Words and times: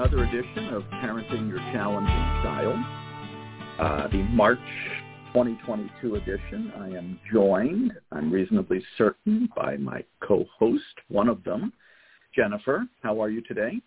Another 0.00 0.24
edition 0.24 0.68
of 0.72 0.82
Parenting 0.84 1.50
Your 1.50 1.58
Challenging 1.74 2.08
Child, 2.42 2.78
uh, 3.78 4.08
the 4.08 4.22
March 4.32 4.58
2022 5.34 6.14
edition. 6.14 6.72
I 6.78 6.86
am 6.96 7.20
joined, 7.30 7.92
I'm 8.10 8.32
reasonably 8.32 8.82
certain, 8.96 9.50
by 9.54 9.76
my 9.76 10.02
co-host, 10.26 10.82
one 11.08 11.28
of 11.28 11.44
them, 11.44 11.74
Jennifer. 12.34 12.86
How 13.02 13.20
are 13.20 13.28
you 13.28 13.42
today? 13.42 13.78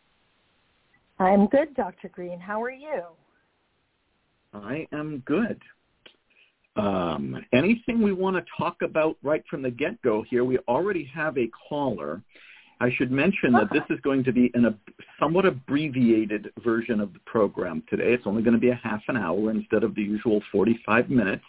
I'm 1.17 1.47
good, 1.47 1.73
Dr. 1.73 2.09
Greene. 2.09 2.39
How 2.39 2.61
are 2.61 2.69
you? 2.69 3.02
I 4.53 4.86
am 4.91 5.23
good. 5.25 5.59
Um, 6.75 7.44
anything 7.53 8.03
we 8.03 8.14
want 8.14 8.36
to 8.36 8.44
talk 8.56 8.84
about 8.84 9.17
right 9.23 9.44
from 9.50 9.64
the 9.64 9.72
get-go 9.72 10.25
here? 10.30 10.45
We 10.45 10.59
already 10.67 11.09
have 11.11 11.39
a 11.39 11.50
caller. 11.67 12.22
I 12.84 12.89
should 12.98 13.14
mention 13.14 13.53
that 13.53 13.70
this 13.72 13.84
is 13.89 13.98
going 14.02 14.26
to 14.26 14.34
be 14.34 14.52
in 14.53 14.66
a 14.66 14.76
somewhat 15.17 15.45
abbreviated 15.45 16.52
version 16.66 17.00
of 17.00 17.14
the 17.14 17.20
program 17.25 17.81
today. 17.90 18.12
It's 18.12 18.28
only 18.28 18.44
going 18.44 18.56
to 18.56 18.59
be 18.59 18.72
a 18.72 18.81
half 18.84 19.02
an 19.08 19.16
hour 19.16 19.52
instead 19.52 19.86
of 19.86 19.95
the 19.95 20.02
usual 20.02 20.42
45 20.52 21.09
minutes. 21.09 21.45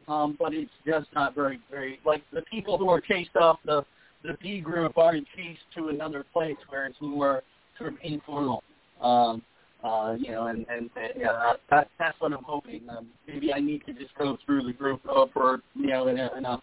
um, 0.08 0.36
but 0.38 0.52
it's 0.52 0.70
just 0.86 1.06
not 1.14 1.34
very 1.34 1.60
very 1.70 2.00
like 2.04 2.22
the 2.32 2.42
people 2.42 2.76
who 2.76 2.88
are 2.88 3.00
chased 3.00 3.36
off 3.36 3.58
the 3.64 3.84
the 4.24 4.36
B 4.42 4.60
group 4.60 4.96
are 4.96 5.14
chased 5.36 5.60
to 5.76 5.88
another 5.88 6.24
place 6.32 6.56
where 6.70 6.86
it's 6.86 6.96
more 7.00 7.42
sort 7.78 7.92
of 7.92 7.98
informal. 8.02 8.64
Um, 9.00 9.42
uh, 9.84 10.16
you 10.18 10.32
know, 10.32 10.46
and 10.46 10.66
and, 10.70 10.90
and 10.96 11.22
that, 11.22 11.60
that, 11.70 11.88
that's 11.98 12.18
what 12.20 12.32
I'm 12.32 12.42
hoping. 12.42 12.82
Um, 12.88 13.08
maybe 13.28 13.52
I 13.52 13.60
need 13.60 13.84
to 13.86 13.92
just 13.92 14.14
go 14.18 14.38
through 14.46 14.62
the 14.62 14.72
group 14.72 15.00
uh, 15.08 15.26
for 15.32 15.60
you 15.74 15.88
know 15.88 16.08
in 16.08 16.18
a, 16.18 16.30
in 16.36 16.44
a 16.46 16.62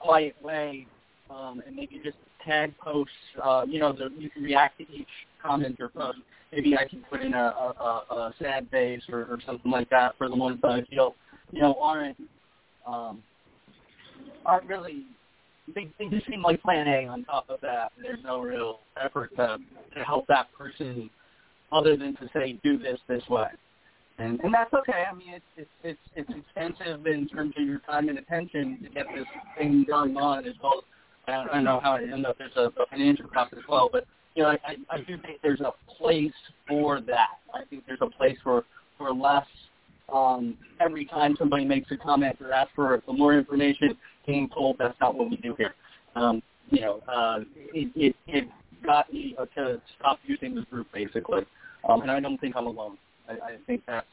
quiet 0.00 0.34
way, 0.42 0.86
um, 1.30 1.62
and 1.66 1.76
maybe 1.76 2.00
just 2.02 2.16
tag 2.46 2.72
posts. 2.78 3.12
Uh, 3.42 3.64
you 3.68 3.78
know, 3.78 3.92
the, 3.92 4.08
you 4.18 4.30
can 4.30 4.42
react 4.42 4.78
to 4.78 4.84
each 4.90 5.06
comment 5.42 5.76
or 5.80 5.90
post. 5.90 6.18
Maybe 6.50 6.76
I 6.76 6.86
can 6.86 7.04
put 7.10 7.22
in 7.22 7.34
a, 7.34 7.38
a, 7.38 7.74
a, 7.80 8.14
a 8.14 8.34
sad 8.40 8.68
face 8.70 9.02
or, 9.10 9.20
or 9.20 9.38
something 9.46 9.70
like 9.70 9.88
that 9.90 10.16
for 10.16 10.28
the 10.28 10.36
ones 10.36 10.58
that 10.62 10.70
I 10.70 10.82
feel 10.82 11.14
you 11.50 11.60
know 11.60 11.76
aren't 11.80 12.16
um, 12.86 13.22
aren't 14.46 14.66
really. 14.66 15.04
They, 15.74 15.88
they 15.98 16.08
just 16.08 16.26
seem 16.26 16.42
like 16.42 16.60
Plan 16.62 16.88
A 16.88 17.06
on 17.06 17.24
top 17.24 17.48
of 17.48 17.60
that. 17.60 17.92
There's 18.00 18.18
no 18.24 18.40
real 18.40 18.80
effort 19.02 19.30
to, 19.36 19.58
to 19.94 20.04
help 20.04 20.26
that 20.26 20.48
person 20.58 21.08
other 21.72 21.96
than 21.96 22.16
to 22.16 22.28
say 22.32 22.58
do 22.62 22.78
this 22.78 22.98
this 23.08 23.26
way. 23.28 23.48
And 24.18 24.40
and 24.40 24.52
that's 24.52 24.72
okay. 24.74 25.04
I 25.10 25.14
mean, 25.14 25.34
it's 25.34 25.44
it's 25.56 25.70
it's 25.82 26.00
it's 26.14 26.30
expensive 26.38 27.06
in 27.06 27.28
terms 27.28 27.54
of 27.56 27.64
your 27.64 27.78
time 27.80 28.08
and 28.08 28.18
attention 28.18 28.78
to 28.82 28.90
get 28.90 29.06
this 29.14 29.26
thing 29.58 29.84
going 29.88 30.16
on 30.16 30.46
as 30.46 30.54
well. 30.62 30.84
I 31.26 31.32
don't, 31.32 31.48
I 31.48 31.54
don't 31.54 31.64
know 31.64 31.80
how 31.82 31.92
I 31.92 32.04
know 32.04 32.30
if 32.30 32.38
there's 32.38 32.56
a, 32.56 32.66
a 32.80 32.86
financial 32.90 33.26
cost 33.28 33.52
as 33.54 33.62
well, 33.68 33.88
but 33.90 34.04
you 34.34 34.42
know, 34.42 34.50
I, 34.50 34.58
I 34.66 34.76
I 34.90 34.98
do 34.98 35.16
think 35.18 35.40
there's 35.42 35.60
a 35.60 35.72
place 35.96 36.32
for 36.68 37.00
that. 37.00 37.38
I 37.54 37.64
think 37.70 37.84
there's 37.86 38.02
a 38.02 38.10
place 38.10 38.36
for 38.42 38.64
for 38.98 39.12
less. 39.12 39.46
Um, 40.12 40.58
every 40.80 41.06
time 41.06 41.36
somebody 41.38 41.64
makes 41.64 41.90
a 41.90 41.96
comment 41.96 42.36
or 42.40 42.52
asks 42.52 42.72
for, 42.74 43.00
for 43.06 43.14
more 43.14 43.32
information, 43.38 43.96
being 44.26 44.48
told 44.50 44.76
that's 44.78 44.98
not 45.00 45.14
what 45.14 45.30
we 45.30 45.36
do 45.36 45.54
here. 45.56 45.74
Um, 46.16 46.42
you 46.70 46.82
know, 46.82 47.00
uh, 47.08 47.40
it, 47.72 47.90
it, 47.94 48.16
it 48.26 48.48
got 48.84 49.10
me 49.12 49.34
to 49.54 49.80
stop 49.98 50.18
using 50.24 50.54
the 50.54 50.62
group 50.62 50.86
basically. 50.92 51.42
Um, 51.88 52.02
and 52.02 52.10
I 52.10 52.20
don't 52.20 52.38
think 52.40 52.56
I'm 52.56 52.66
alone. 52.66 52.96
I, 53.28 53.32
I 53.32 53.56
think 53.66 53.82
that's 53.86 54.06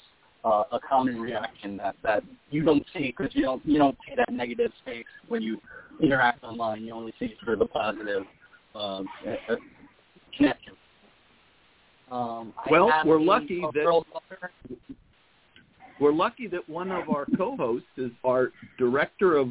uh, 0.45 0.63
a 0.71 0.79
common 0.79 1.19
reaction 1.19 1.77
that, 1.77 1.95
that 2.03 2.23
you 2.49 2.63
don't 2.63 2.85
see 2.93 3.13
because 3.15 3.33
you 3.35 3.43
don't 3.43 3.65
you 3.65 3.77
don't 3.77 3.97
see 4.07 4.15
that 4.15 4.31
negative 4.31 4.71
space 4.81 5.05
when 5.27 5.41
you 5.41 5.59
interact 6.01 6.43
online. 6.43 6.83
You 6.83 6.93
only 6.93 7.13
see 7.19 7.33
sort 7.43 7.53
of 7.53 7.59
the 7.59 7.65
positive 7.65 8.23
uh, 8.75 9.03
connection. 10.37 10.73
Um, 12.11 12.53
Well, 12.71 12.91
we're 13.05 13.19
lucky 13.19 13.61
that- 13.73 14.03
We're 15.99 16.13
lucky 16.13 16.47
that 16.47 16.67
one 16.69 16.91
of 16.91 17.09
our 17.09 17.25
co-hosts 17.37 17.87
is 17.97 18.11
our 18.23 18.51
director 18.77 19.35
of 19.35 19.49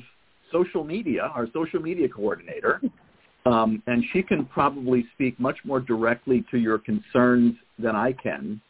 social 0.50 0.82
media, 0.82 1.30
our 1.34 1.46
social 1.52 1.80
media 1.80 2.08
coordinator, 2.08 2.80
um, 3.48 3.82
and 3.86 4.04
she 4.12 4.22
can 4.22 4.44
probably 4.44 5.06
speak 5.14 5.40
much 5.40 5.56
more 5.64 5.80
directly 5.80 6.44
to 6.50 6.58
your 6.58 6.78
concerns 6.78 7.54
than 7.78 7.96
I 7.96 8.12
can. 8.12 8.60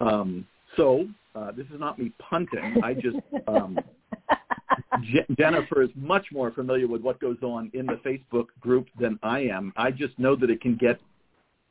Um, 0.00 0.46
so 0.76 1.08
uh, 1.34 1.52
this 1.52 1.66
is 1.72 1.80
not 1.80 1.98
me 1.98 2.12
punting. 2.18 2.82
I 2.84 2.92
just 2.92 3.16
um, 3.48 3.78
Je- 5.02 5.34
Jennifer 5.38 5.82
is 5.82 5.90
much 5.94 6.26
more 6.32 6.50
familiar 6.50 6.86
with 6.86 7.00
what 7.00 7.18
goes 7.18 7.38
on 7.42 7.70
in 7.72 7.86
the 7.86 7.98
Facebook 8.04 8.48
group 8.60 8.88
than 8.98 9.18
I 9.22 9.40
am. 9.40 9.72
I 9.76 9.90
just 9.90 10.18
know 10.18 10.36
that 10.36 10.50
it 10.50 10.60
can 10.60 10.76
get 10.76 11.00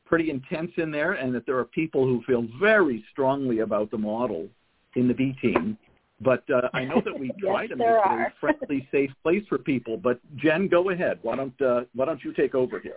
pretty 0.04 0.28
intense 0.28 0.72
in 0.76 0.90
there, 0.90 1.12
and 1.12 1.32
that 1.32 1.46
there 1.46 1.56
are 1.56 1.64
people 1.64 2.04
who 2.04 2.20
feel 2.26 2.44
very 2.60 3.04
strongly 3.12 3.60
about 3.60 3.92
the 3.92 3.98
model 3.98 4.48
in 4.96 5.06
the 5.06 5.14
B 5.14 5.36
team, 5.40 5.78
But 6.20 6.44
uh, 6.50 6.68
I 6.74 6.84
know 6.84 7.00
that 7.04 7.18
we 7.18 7.28
Yes, 7.42 7.46
try 7.46 7.66
to 7.66 7.76
make 7.76 7.86
it 7.86 7.96
a 8.04 8.32
friendly, 8.40 8.88
safe 8.92 9.10
place 9.22 9.42
for 9.48 9.58
people. 9.58 9.96
But 9.96 10.20
Jen, 10.36 10.68
go 10.68 10.90
ahead. 10.90 11.18
Why 11.22 11.36
don't 11.36 11.62
uh, 11.62 11.82
Why 11.94 12.06
don't 12.06 12.22
you 12.22 12.32
take 12.32 12.54
over 12.54 12.80
here? 12.80 12.96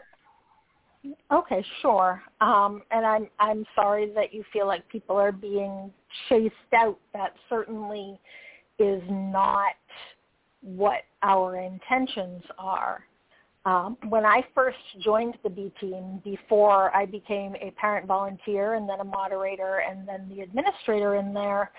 Okay, 1.32 1.66
sure. 1.82 2.22
Um, 2.42 2.82
and 2.92 3.06
I'm 3.06 3.28
I'm 3.40 3.66
sorry 3.76 4.12
that 4.16 4.34
you 4.34 4.44
feel 4.54 4.68
like 4.68 4.88
people 4.90 5.18
are 5.18 5.32
being 5.32 5.92
chased 6.30 6.56
out. 6.76 7.00
That 7.14 7.34
certainly 7.50 8.20
is 8.80 9.02
not 9.10 9.76
what 10.62 11.02
our 11.22 11.58
intentions 11.58 12.44
are. 12.58 13.06
Um, 13.66 13.98
when 14.10 14.26
I 14.26 14.44
first 14.54 14.78
joined 15.04 15.38
the 15.44 15.50
B 15.50 15.72
team, 15.80 16.22
before 16.24 16.94
I 16.96 17.06
became 17.06 17.56
a 17.56 17.72
parent 17.72 18.08
volunteer 18.08 18.74
and 18.74 18.90
then 18.90 19.00
a 19.00 19.06
moderator 19.06 19.84
and 19.90 20.08
then 20.08 20.28
the 20.30 20.42
administrator 20.42 21.16
in 21.16 21.34
there, 21.34 21.72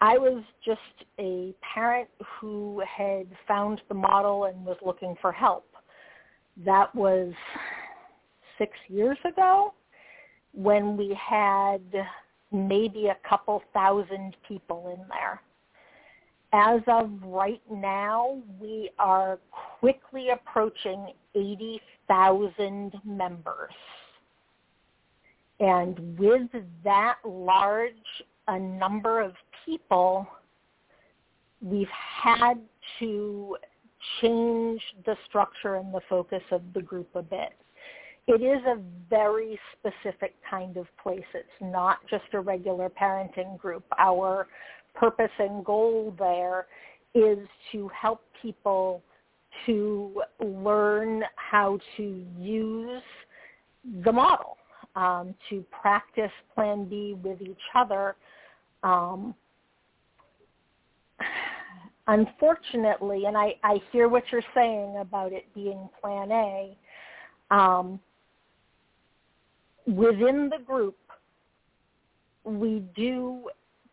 I 0.00 0.18
was 0.18 0.42
just 0.64 0.80
a 1.18 1.54
parent 1.74 2.08
who 2.38 2.82
had 2.86 3.26
found 3.48 3.80
the 3.88 3.94
model 3.94 4.44
and 4.44 4.64
was 4.64 4.76
looking 4.84 5.16
for 5.20 5.32
help. 5.32 5.66
That 6.64 6.94
was 6.94 7.32
six 8.58 8.72
years 8.88 9.18
ago 9.24 9.72
when 10.52 10.96
we 10.96 11.14
had 11.18 11.80
maybe 12.52 13.06
a 13.06 13.16
couple 13.28 13.62
thousand 13.72 14.36
people 14.46 14.94
in 14.94 15.06
there. 15.08 15.40
As 16.52 16.80
of 16.86 17.10
right 17.22 17.60
now, 17.70 18.40
we 18.60 18.90
are 18.98 19.38
quickly 19.80 20.28
approaching 20.30 21.08
80,000 21.34 22.92
members. 23.04 23.72
And 25.58 26.18
with 26.18 26.48
that 26.84 27.16
large 27.24 27.92
a 28.48 28.58
number 28.58 29.20
of 29.20 29.32
people, 29.66 30.26
we've 31.60 31.88
had 32.22 32.54
to 33.00 33.56
change 34.20 34.80
the 35.04 35.16
structure 35.28 35.74
and 35.74 35.92
the 35.92 36.00
focus 36.08 36.42
of 36.50 36.62
the 36.74 36.80
group 36.80 37.08
a 37.14 37.22
bit. 37.22 37.52
It 38.28 38.42
is 38.42 38.64
a 38.66 38.80
very 39.08 39.58
specific 39.78 40.34
kind 40.48 40.76
of 40.76 40.86
place. 41.02 41.24
It's 41.34 41.48
not 41.60 41.98
just 42.10 42.24
a 42.32 42.40
regular 42.40 42.90
parenting 42.90 43.58
group. 43.58 43.84
Our 43.98 44.48
purpose 44.94 45.30
and 45.38 45.64
goal 45.64 46.14
there 46.18 46.66
is 47.14 47.38
to 47.72 47.88
help 47.88 48.22
people 48.42 49.02
to 49.64 50.22
learn 50.40 51.22
how 51.36 51.78
to 51.96 52.24
use 52.38 53.02
the 54.04 54.12
model, 54.12 54.56
um, 54.96 55.34
to 55.48 55.64
practice 55.70 56.32
Plan 56.54 56.88
B 56.88 57.16
with 57.22 57.40
each 57.40 57.56
other. 57.74 58.16
Um, 58.82 59.34
unfortunately, 62.06 63.24
and 63.26 63.36
I, 63.36 63.54
I 63.62 63.80
hear 63.92 64.08
what 64.08 64.24
you're 64.30 64.42
saying 64.54 64.96
about 65.00 65.32
it 65.32 65.44
being 65.54 65.88
Plan 66.00 66.30
A, 66.30 66.76
um, 67.50 68.00
within 69.86 70.50
the 70.50 70.62
group, 70.64 70.96
we 72.44 72.82
do 72.94 73.48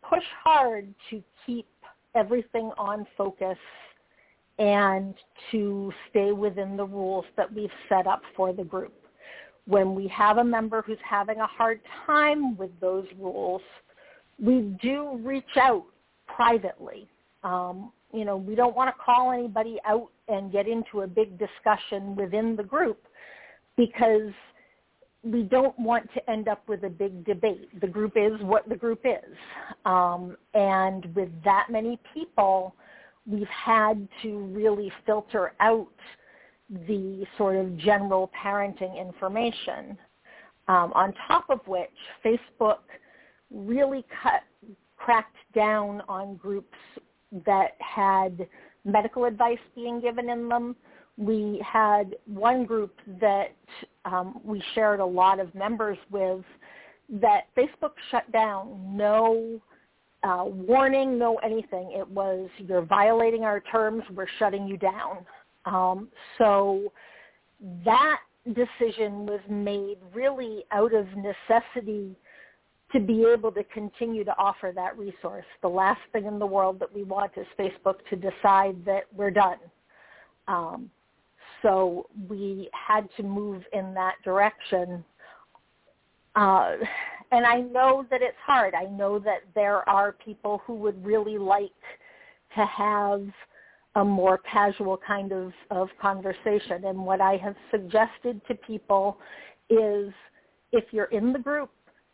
push 0.07 0.23
hard 0.43 0.93
to 1.09 1.23
keep 1.45 1.67
everything 2.15 2.71
on 2.77 3.07
focus 3.17 3.57
and 4.59 5.15
to 5.51 5.91
stay 6.09 6.31
within 6.31 6.77
the 6.77 6.85
rules 6.85 7.25
that 7.35 7.51
we've 7.51 7.71
set 7.89 8.05
up 8.05 8.21
for 8.35 8.53
the 8.53 8.63
group. 8.63 8.93
When 9.65 9.95
we 9.95 10.07
have 10.09 10.37
a 10.37 10.43
member 10.43 10.83
who's 10.83 10.99
having 11.07 11.39
a 11.39 11.47
hard 11.47 11.79
time 12.05 12.55
with 12.57 12.69
those 12.79 13.05
rules, 13.17 13.61
we 14.39 14.77
do 14.81 15.19
reach 15.23 15.57
out 15.59 15.85
privately. 16.27 17.07
Um, 17.43 17.91
you 18.13 18.25
know, 18.25 18.37
we 18.37 18.55
don't 18.55 18.75
want 18.75 18.95
to 18.95 19.03
call 19.03 19.31
anybody 19.31 19.79
out 19.85 20.09
and 20.27 20.51
get 20.51 20.67
into 20.67 21.01
a 21.01 21.07
big 21.07 21.37
discussion 21.37 22.15
within 22.15 22.55
the 22.55 22.63
group 22.63 23.07
because 23.75 24.31
we 25.23 25.43
don't 25.43 25.77
want 25.79 26.07
to 26.13 26.29
end 26.29 26.47
up 26.47 26.61
with 26.67 26.83
a 26.83 26.89
big 26.89 27.25
debate. 27.25 27.79
The 27.81 27.87
group 27.87 28.13
is 28.15 28.33
what 28.41 28.67
the 28.69 28.75
group 28.75 29.01
is. 29.05 29.35
Um, 29.85 30.37
and 30.53 31.13
with 31.15 31.29
that 31.43 31.67
many 31.69 31.97
people, 32.13 32.75
we've 33.25 33.47
had 33.47 34.07
to 34.21 34.37
really 34.37 34.91
filter 35.05 35.53
out 35.59 35.87
the 36.87 37.25
sort 37.37 37.55
of 37.55 37.77
general 37.77 38.31
parenting 38.43 38.99
information. 38.99 39.97
Um, 40.67 40.91
on 40.93 41.13
top 41.27 41.45
of 41.49 41.59
which, 41.67 41.89
Facebook 42.23 42.79
really 43.49 44.05
cut, 44.21 44.43
cracked 44.97 45.35
down 45.53 46.01
on 46.07 46.35
groups 46.35 46.77
that 47.45 47.71
had 47.79 48.47
medical 48.85 49.25
advice 49.25 49.59
being 49.75 49.99
given 49.99 50.29
in 50.29 50.49
them. 50.49 50.75
We 51.17 51.63
had 51.65 52.15
one 52.25 52.65
group 52.65 52.95
that 53.21 53.55
um, 54.05 54.41
we 54.43 54.63
shared 54.73 54.99
a 54.99 55.05
lot 55.05 55.39
of 55.39 55.53
members 55.53 55.97
with 56.11 56.43
that 57.21 57.43
Facebook 57.55 57.91
shut 58.09 58.29
down. 58.31 58.97
No 58.97 59.61
uh, 60.23 60.45
warning, 60.45 61.19
no 61.19 61.35
anything. 61.37 61.91
It 61.95 62.07
was 62.09 62.49
you're 62.57 62.85
violating 62.85 63.43
our 63.43 63.59
terms. 63.59 64.03
We're 64.13 64.27
shutting 64.39 64.67
you 64.67 64.77
down. 64.77 65.25
Um, 65.65 66.09
so 66.37 66.91
that 67.85 68.19
decision 68.47 69.25
was 69.25 69.39
made 69.49 69.97
really 70.13 70.63
out 70.71 70.93
of 70.93 71.07
necessity 71.15 72.15
to 72.93 72.99
be 72.99 73.25
able 73.25 73.51
to 73.51 73.63
continue 73.65 74.23
to 74.23 74.37
offer 74.37 74.71
that 74.75 74.97
resource. 74.97 75.45
The 75.61 75.67
last 75.67 75.99
thing 76.11 76.25
in 76.25 76.39
the 76.39 76.45
world 76.45 76.79
that 76.79 76.93
we 76.93 77.03
want 77.03 77.31
is 77.35 77.45
Facebook 77.59 77.95
to 78.09 78.15
decide 78.15 78.85
that 78.85 79.03
we're 79.15 79.31
done. 79.31 79.57
Um, 80.47 80.91
so 81.61 82.07
we 82.29 82.69
had 82.73 83.09
to 83.17 83.23
move 83.23 83.63
in 83.73 83.93
that 83.95 84.15
direction. 84.23 85.03
Uh, 86.35 86.73
and 87.31 87.45
I 87.45 87.61
know 87.61 88.05
that 88.11 88.21
it's 88.21 88.37
hard. 88.45 88.75
I 88.75 88.83
know 88.83 89.17
that 89.19 89.41
there 89.55 89.87
are 89.89 90.11
people 90.11 90.61
who 90.65 90.75
would 90.75 91.03
really 91.03 91.37
like 91.37 91.71
to 92.55 92.65
have 92.65 93.25
a 93.95 94.03
more 94.03 94.39
casual 94.39 94.99
kind 95.05 95.31
of, 95.31 95.51
of 95.71 95.89
conversation. 96.01 96.85
And 96.85 97.05
what 97.05 97.21
I 97.21 97.37
have 97.37 97.55
suggested 97.71 98.41
to 98.47 98.55
people 98.55 99.17
is 99.69 100.11
if 100.71 100.85
you're 100.91 101.05
in 101.05 101.31
the 101.33 101.39
group, 101.39 101.69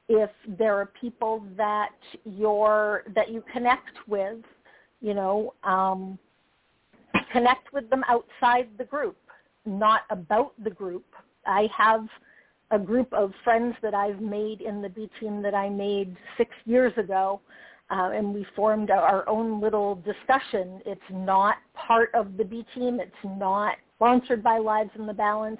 if 0.10 0.32
there 0.58 0.76
are 0.76 0.88
people 1.00 1.46
that 1.56 1.92
you're 2.26 3.04
that 3.16 3.32
you 3.32 3.44
connect 3.54 3.96
with, 4.08 4.40
you 5.02 5.14
know, 5.14 5.54
um, 5.64 6.18
connect 7.32 7.72
with 7.72 7.90
them 7.92 8.04
outside 8.10 8.68
the 8.80 8.84
group, 8.84 9.18
not 9.66 10.02
about 10.10 10.54
the 10.64 10.72
group. 10.72 11.06
I 11.46 11.70
have 11.78 12.08
a 12.72 12.80
group 12.80 13.14
of 13.14 13.32
friends 13.44 13.76
that 13.84 13.94
I've 13.94 14.20
made 14.20 14.62
in 14.62 14.82
the 14.82 14.90
B 14.90 15.10
team 15.20 15.44
that 15.44 15.54
I 15.54 15.70
made 15.70 16.18
six 16.38 16.52
years 16.66 16.94
ago, 16.98 17.40
uh, 17.92 18.10
and 18.14 18.34
we 18.34 18.46
formed 18.56 18.90
our 18.90 19.28
own 19.30 19.62
little 19.62 19.96
discussion. 19.96 20.82
It's 20.88 21.02
not 21.12 21.58
part 21.76 22.10
of 22.16 22.36
the 22.36 22.44
B 22.44 22.66
team. 22.74 23.00
It's 23.00 23.12
not 23.24 23.76
sponsored 23.96 24.42
by 24.42 24.58
Lives 24.58 24.92
in 24.98 25.06
the 25.06 25.14
Balance. 25.14 25.60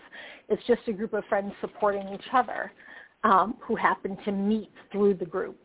It's 0.50 0.64
just 0.66 0.82
a 0.88 0.94
group 0.94 1.14
of 1.14 1.24
friends 1.26 1.54
supporting 1.62 2.08
each 2.10 2.28
other 2.34 2.72
um, 3.24 3.56
who 3.60 3.76
happen 3.76 4.18
to 4.26 4.32
meet 4.32 4.72
through 4.92 5.16
the 5.16 5.26
group. 5.26 5.60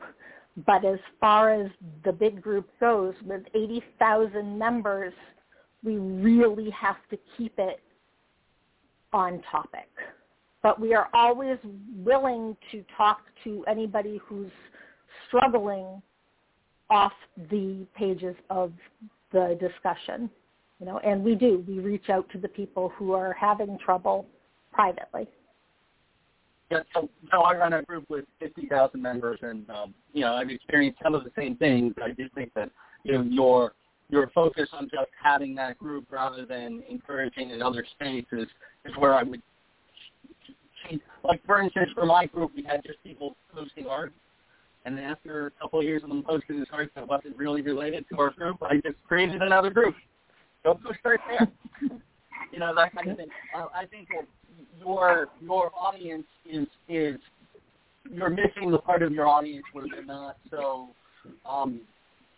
But 0.66 0.84
as 0.84 0.98
far 1.20 1.50
as 1.50 1.70
the 2.04 2.12
big 2.12 2.40
group 2.40 2.68
goes, 2.78 3.14
with 3.24 3.42
80,000 3.54 4.58
members, 4.58 5.12
we 5.82 5.96
really 5.96 6.70
have 6.70 6.96
to 7.10 7.18
keep 7.36 7.54
it 7.58 7.80
on 9.12 9.42
topic. 9.50 9.88
But 10.62 10.80
we 10.80 10.94
are 10.94 11.08
always 11.12 11.58
willing 11.96 12.56
to 12.72 12.84
talk 12.96 13.20
to 13.44 13.64
anybody 13.68 14.20
who's 14.24 14.50
struggling 15.28 16.00
off 16.88 17.12
the 17.50 17.86
pages 17.96 18.36
of 18.50 18.72
the 19.32 19.58
discussion. 19.60 20.30
You 20.80 20.86
know, 20.86 20.98
and 21.00 21.22
we 21.22 21.34
do. 21.34 21.64
We 21.68 21.78
reach 21.80 22.08
out 22.08 22.28
to 22.30 22.38
the 22.38 22.48
people 22.48 22.92
who 22.96 23.12
are 23.12 23.32
having 23.32 23.78
trouble 23.84 24.26
privately. 24.72 25.28
Yeah, 26.70 26.80
so, 26.94 27.08
so 27.30 27.42
I 27.42 27.56
run 27.56 27.72
a 27.74 27.82
group 27.82 28.08
with 28.08 28.24
50,000 28.40 29.00
members, 29.00 29.38
and 29.42 29.68
um, 29.70 29.94
you 30.12 30.22
know 30.22 30.34
I've 30.34 30.50
experienced 30.50 30.98
some 31.02 31.14
of 31.14 31.24
the 31.24 31.30
same 31.36 31.56
things. 31.56 31.94
I 32.02 32.10
do 32.12 32.28
think 32.34 32.52
that 32.54 32.70
you 33.02 33.12
know 33.12 33.22
your 33.22 33.74
your 34.08 34.30
focus 34.34 34.68
on 34.72 34.84
just 34.84 35.10
having 35.22 35.54
that 35.56 35.78
group 35.78 36.06
rather 36.10 36.46
than 36.46 36.82
encouraging 36.88 37.50
in 37.50 37.62
other 37.62 37.84
spaces 37.94 38.48
is 38.84 38.96
where 38.98 39.14
I 39.14 39.22
would 39.22 39.42
change. 40.88 41.02
Like 41.22 41.44
for 41.44 41.60
instance, 41.60 41.90
for 41.94 42.06
my 42.06 42.26
group, 42.26 42.52
we 42.56 42.62
had 42.62 42.82
just 42.82 43.02
people 43.04 43.36
posting 43.54 43.86
art, 43.86 44.12
and 44.86 44.98
after 44.98 45.48
a 45.48 45.50
couple 45.50 45.80
of 45.80 45.84
years 45.84 46.02
of 46.02 46.08
them 46.08 46.22
posting 46.22 46.58
this 46.58 46.68
art 46.72 46.90
that 46.94 47.06
wasn't 47.06 47.36
really 47.36 47.60
related 47.60 48.06
to 48.10 48.18
our 48.18 48.30
group, 48.30 48.56
I 48.62 48.76
just 48.76 48.96
created 49.06 49.42
another 49.42 49.70
group. 49.70 49.94
Don't 50.64 50.82
go 50.82 50.92
start 50.98 51.20
there. 51.28 51.48
you 52.52 52.58
know 52.58 52.74
that 52.74 52.94
kind 52.94 53.10
of 53.10 53.18
thing. 53.18 53.28
Uh, 53.54 53.66
I 53.74 53.84
think 53.84 54.08
that 54.08 54.26
your 54.86 55.28
your 55.40 55.70
audience 55.78 56.26
is 56.48 56.66
is 56.88 57.18
you're 58.10 58.30
missing 58.30 58.70
the 58.70 58.78
part 58.78 59.02
of 59.02 59.12
your 59.12 59.26
audience 59.26 59.64
where 59.72 59.86
they're 59.90 60.04
not 60.04 60.36
so 60.50 60.88
um, 61.48 61.80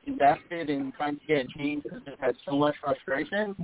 invested 0.06 0.70
in 0.70 0.92
trying 0.96 1.18
to 1.18 1.26
get 1.26 1.48
change 1.50 1.82
because 1.82 2.00
they've 2.06 2.18
had 2.20 2.36
so 2.48 2.56
much 2.56 2.74
frustration 2.80 3.56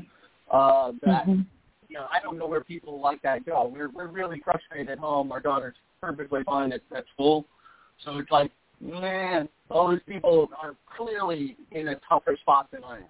uh, 0.50 0.92
that 1.02 1.26
Mhm. 1.26 1.46
you 1.88 1.96
know 1.96 2.06
I 2.10 2.20
don't 2.20 2.38
know 2.38 2.46
where 2.46 2.64
people 2.64 3.00
like 3.00 3.22
that 3.22 3.44
go. 3.44 3.66
We're 3.66 3.88
we're 3.90 4.08
really 4.08 4.40
frustrated 4.40 4.90
at 4.90 4.98
home. 4.98 5.32
Our 5.32 5.40
daughter's 5.40 5.76
perfectly 6.00 6.42
fine 6.44 6.72
at, 6.72 6.80
at 6.94 7.04
school, 7.14 7.46
so 8.04 8.18
it's 8.18 8.30
like 8.30 8.50
man, 8.80 9.48
all 9.70 9.90
these 9.90 10.00
people 10.06 10.50
are 10.60 10.74
clearly 10.96 11.56
in 11.70 11.88
a 11.88 11.96
tougher 12.08 12.36
spot 12.40 12.68
than 12.72 12.82
I 12.82 12.96
am. 12.96 13.04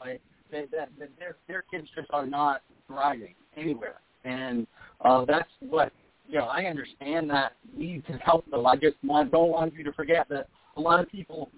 Like 0.00 0.22
they, 0.50 0.64
that, 0.72 0.88
that 0.98 1.10
their 1.18 1.36
their 1.46 1.64
kids 1.70 1.88
just 1.94 2.08
are 2.10 2.26
not 2.26 2.62
thriving 2.86 3.34
anywhere, 3.56 4.00
and 4.24 4.66
uh, 5.04 5.24
that's 5.24 5.48
what 5.60 5.92
you 6.28 6.38
know. 6.38 6.46
I 6.46 6.64
understand 6.64 7.30
that 7.30 7.52
need 7.76 8.06
to 8.06 8.14
help 8.14 8.50
them. 8.50 8.66
I 8.66 8.76
just 8.76 8.96
want 9.04 9.32
don't 9.32 9.50
want 9.50 9.74
you 9.74 9.84
to 9.84 9.92
forget 9.92 10.28
that 10.30 10.48
a 10.76 10.80
lot 10.80 11.00
of 11.00 11.10
people 11.10 11.50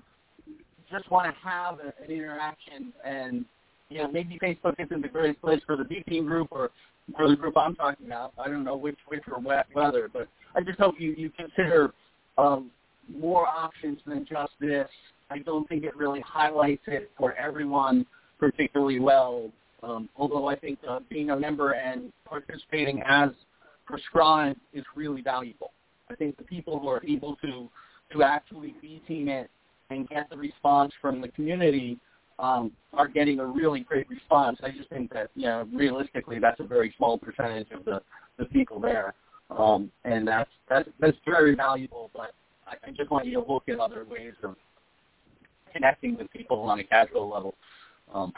just 0.90 1.10
want 1.10 1.32
to 1.32 1.48
have 1.48 1.78
a, 1.80 1.92
an 2.02 2.10
interaction, 2.10 2.92
and 3.04 3.44
you 3.88 3.98
know 3.98 4.10
maybe 4.10 4.38
Facebook 4.42 4.74
isn't 4.78 5.02
the 5.02 5.08
greatest 5.08 5.40
place 5.40 5.60
for 5.66 5.76
the 5.76 5.84
B 5.84 6.02
team 6.08 6.26
group 6.26 6.48
or 6.50 6.70
for 7.16 7.28
the 7.28 7.36
group 7.36 7.56
I'm 7.56 7.76
talking 7.76 8.06
about. 8.06 8.32
I 8.38 8.48
don't 8.48 8.64
know 8.64 8.76
which 8.76 8.98
which 9.08 9.22
or 9.30 9.40
wet 9.40 9.66
whether, 9.72 10.08
but 10.12 10.28
I 10.54 10.60
just 10.60 10.78
hope 10.78 10.96
you 10.98 11.12
you 11.16 11.30
consider 11.30 11.92
um, 12.38 12.70
more 13.08 13.46
options 13.46 13.98
than 14.06 14.26
just 14.28 14.52
this. 14.60 14.88
I 15.30 15.38
don't 15.38 15.68
think 15.68 15.84
it 15.84 15.96
really 15.96 16.20
highlights 16.20 16.82
it 16.86 17.10
for 17.16 17.34
everyone 17.34 18.06
particularly 18.38 19.00
well. 19.00 19.50
Um, 19.86 20.08
although 20.16 20.48
I 20.48 20.56
think 20.56 20.78
uh, 20.88 21.00
being 21.08 21.30
a 21.30 21.36
member 21.36 21.72
and 21.72 22.12
participating 22.24 23.02
as 23.06 23.30
prescribed 23.86 24.58
is 24.72 24.84
really 24.96 25.22
valuable. 25.22 25.70
I 26.10 26.14
think 26.14 26.36
the 26.36 26.44
people 26.44 26.78
who 26.80 26.88
are 26.88 27.02
able 27.06 27.36
to 27.36 27.68
to 28.12 28.22
actually 28.22 28.74
be 28.80 29.02
team 29.06 29.28
it 29.28 29.50
and 29.90 30.08
get 30.08 30.28
the 30.30 30.36
response 30.36 30.92
from 31.00 31.20
the 31.20 31.28
community 31.28 31.98
um, 32.38 32.72
are 32.92 33.08
getting 33.08 33.40
a 33.40 33.46
really 33.46 33.80
great 33.80 34.08
response. 34.08 34.58
I 34.62 34.70
just 34.70 34.88
think 34.90 35.12
that, 35.12 35.30
you 35.34 35.46
know, 35.46 35.68
realistically, 35.72 36.38
that's 36.38 36.60
a 36.60 36.64
very 36.64 36.94
small 36.96 37.18
percentage 37.18 37.68
of 37.72 37.84
the, 37.84 38.02
the 38.38 38.44
people 38.46 38.78
there, 38.78 39.14
um, 39.50 39.90
and 40.04 40.26
that's 40.26 40.50
that's 40.68 40.88
that's 41.00 41.16
very 41.24 41.54
valuable. 41.54 42.10
But 42.12 42.32
I, 42.66 42.88
I 42.88 42.90
just 42.90 43.10
want 43.10 43.26
you 43.26 43.40
to 43.40 43.52
look 43.52 43.68
at 43.68 43.78
other 43.78 44.04
ways 44.08 44.34
of 44.42 44.56
connecting 45.72 46.16
with 46.16 46.30
people 46.30 46.60
on 46.62 46.80
a 46.80 46.84
casual 46.84 47.28
level. 47.28 47.54
Um, 48.12 48.32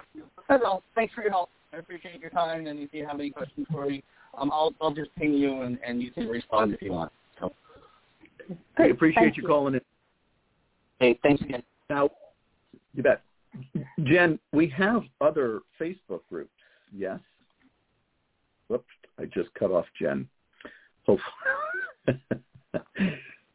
that's 0.48 0.62
all. 0.64 0.82
Thanks 0.94 1.14
for 1.14 1.22
your 1.22 1.30
help. 1.30 1.50
I 1.72 1.76
appreciate 1.76 2.20
your 2.20 2.30
time, 2.30 2.66
and 2.66 2.80
if 2.80 2.92
you 2.92 3.06
have 3.06 3.20
any 3.20 3.30
questions 3.30 3.66
for 3.70 3.86
me, 3.86 4.02
um, 4.36 4.50
I'll 4.52 4.74
I'll 4.80 4.94
just 4.94 5.14
ping 5.16 5.34
you, 5.34 5.62
and, 5.62 5.78
and 5.86 6.02
you 6.02 6.10
can 6.10 6.28
respond 6.28 6.72
if 6.72 6.80
you 6.82 6.92
want. 6.92 7.12
So, 7.38 7.52
I 8.78 8.84
appreciate 8.84 9.22
Thank 9.22 9.36
you 9.36 9.42
you. 9.42 9.48
calling 9.48 9.74
in. 9.74 9.80
hey, 11.00 11.18
thanks 11.22 11.42
again. 11.42 11.62
Now, 11.90 12.10
you 12.94 13.02
bet. 13.02 13.22
Jen, 14.04 14.38
we 14.52 14.68
have 14.68 15.02
other 15.20 15.60
Facebook 15.80 16.20
groups, 16.28 16.50
yes? 16.94 17.18
Whoops, 18.68 18.84
I 19.18 19.24
just 19.24 19.52
cut 19.54 19.70
off 19.70 19.86
Jen. 20.00 20.28
Hopefully. 21.06 21.22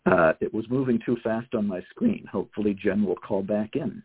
uh, 0.05 0.33
it 0.41 0.53
was 0.53 0.65
moving 0.69 0.99
too 1.05 1.17
fast 1.23 1.53
on 1.53 1.67
my 1.67 1.81
screen. 1.91 2.25
Hopefully 2.31 2.73
Jen 2.73 3.03
will 3.03 3.15
call 3.15 3.43
back 3.43 3.75
in. 3.75 4.01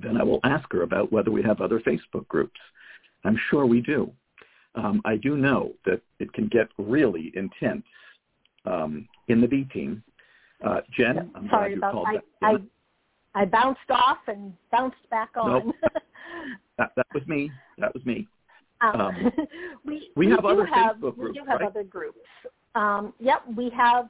Then 0.00 0.16
I 0.16 0.22
will 0.22 0.40
ask 0.44 0.70
her 0.72 0.82
about 0.82 1.12
whether 1.12 1.30
we 1.30 1.42
have 1.42 1.60
other 1.60 1.80
Facebook 1.80 2.26
groups. 2.28 2.58
I'm 3.24 3.38
sure 3.50 3.66
we 3.66 3.80
do. 3.80 4.10
Um, 4.74 5.02
I 5.04 5.16
do 5.16 5.36
know 5.36 5.72
that 5.84 6.00
it 6.18 6.32
can 6.32 6.48
get 6.48 6.68
really 6.78 7.30
intense 7.34 7.84
um, 8.64 9.06
in 9.28 9.40
the 9.40 9.46
B 9.46 9.64
team. 9.72 10.02
Uh, 10.64 10.80
Jen, 10.96 11.30
I'm 11.34 11.48
Sorry 11.48 11.48
glad 11.50 11.70
you 11.70 11.76
about 11.78 11.92
called 11.92 12.06
I, 12.08 12.14
back 12.14 12.24
I. 12.42 12.56
I 13.34 13.44
bounced 13.46 13.90
off 13.90 14.18
and 14.28 14.52
bounced 14.70 15.10
back 15.10 15.30
on. 15.36 15.72
That, 16.78 16.92
that 16.96 17.06
was 17.14 17.22
me. 17.26 17.50
That 17.78 17.92
was 17.94 18.04
me. 18.06 18.26
Um, 18.80 19.00
Um, 19.00 19.32
we 19.84 20.10
we 20.16 20.28
have 20.30 20.40
do 20.40 20.48
other 20.48 20.66
have, 20.66 20.96
Facebook 20.96 21.16
we 21.16 21.32
do 21.32 21.40
have 21.46 21.60
right? 21.60 21.68
other 21.68 21.84
groups. 21.84 22.18
Um, 22.74 23.12
yep, 23.20 23.42
we 23.56 23.70
have. 23.70 24.08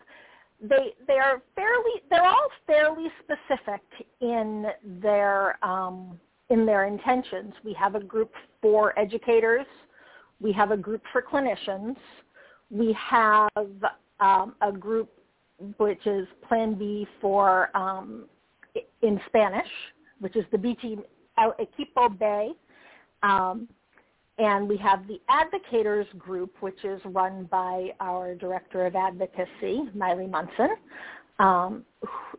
They 0.63 0.95
they 1.07 1.19
are 1.19 1.43
fairly. 1.57 2.03
They're 2.09 2.25
all 2.25 2.49
fairly 2.67 3.09
specific 3.23 3.83
in 4.21 4.67
their 5.03 5.63
um, 5.65 6.21
in 6.51 6.65
their 6.65 6.87
intentions. 6.87 7.53
We 7.65 7.73
have 7.75 7.97
a 7.97 8.01
group 8.03 8.33
for 8.61 8.97
educators. 8.99 9.67
We 10.41 10.53
have 10.53 10.71
a 10.71 10.77
group 10.77 11.03
for 11.13 11.23
clinicians. 11.23 11.97
We 12.71 12.97
have 12.99 13.51
um, 14.21 14.55
a 14.61 14.73
group 14.73 15.11
which 15.79 16.07
is 16.07 16.27
Plan 16.49 16.75
B 16.75 17.07
for 17.21 17.77
um, 17.77 18.25
in 19.03 19.21
Spanish, 19.27 19.69
which 20.21 20.37
is 20.37 20.45
the 20.53 20.59
B 20.59 20.75
team 20.75 21.03
out 21.39 21.59
Equipo 21.59 22.19
B. 22.19 22.55
And 24.43 24.69
we 24.69 24.77
have 24.79 25.07
the 25.07 25.21
advocators 25.31 26.07
group, 26.19 26.57
which 26.59 26.85
is 26.85 27.01
run 27.05 27.45
by 27.45 27.91
our 28.01 28.35
director 28.35 28.87
of 28.87 28.97
advocacy, 28.97 29.83
Miley 29.95 30.27
Munson. 30.27 30.71
Um, 31.39 31.85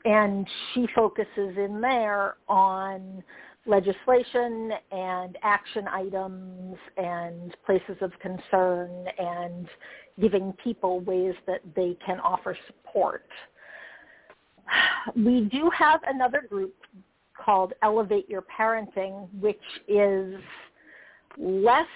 and 0.03 0.45
she 0.73 0.85
focuses 0.93 1.57
in 1.57 1.79
there 1.79 2.35
on 2.49 3.23
legislation 3.65 4.71
and 4.91 5.37
action 5.43 5.87
items 5.87 6.75
and 6.97 7.55
places 7.65 7.95
of 8.01 8.11
concern 8.19 9.07
and 9.17 9.69
giving 10.19 10.51
people 10.61 10.99
ways 10.99 11.35
that 11.47 11.61
they 11.73 11.97
can 12.05 12.19
offer 12.19 12.57
support. 12.67 13.25
We 15.15 15.47
do 15.49 15.71
have 15.77 16.01
another 16.05 16.45
group 16.49 16.75
called 17.33 17.71
Elevate 17.81 18.27
Your 18.27 18.43
Parenting, 18.59 19.29
which 19.39 19.55
is 19.87 20.35
less 21.37 21.87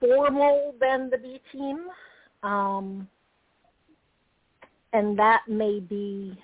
formal 0.00 0.74
than 0.80 1.10
the 1.10 1.18
B 1.18 1.40
team. 1.52 1.86
Um, 2.42 3.08
and 4.92 5.18
that 5.18 5.42
may 5.48 5.80
be 5.80 6.38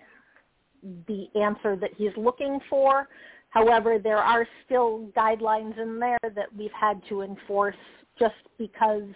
the 1.06 1.26
answer 1.40 1.76
that 1.76 1.90
he's 1.96 2.16
looking 2.16 2.58
for. 2.68 3.08
However, 3.50 3.98
there 3.98 4.18
are 4.18 4.46
still 4.64 5.08
guidelines 5.16 5.78
in 5.80 5.98
there 5.98 6.18
that 6.22 6.54
we've 6.56 6.72
had 6.72 7.00
to 7.08 7.22
enforce 7.22 7.76
just 8.18 8.34
because 8.58 9.08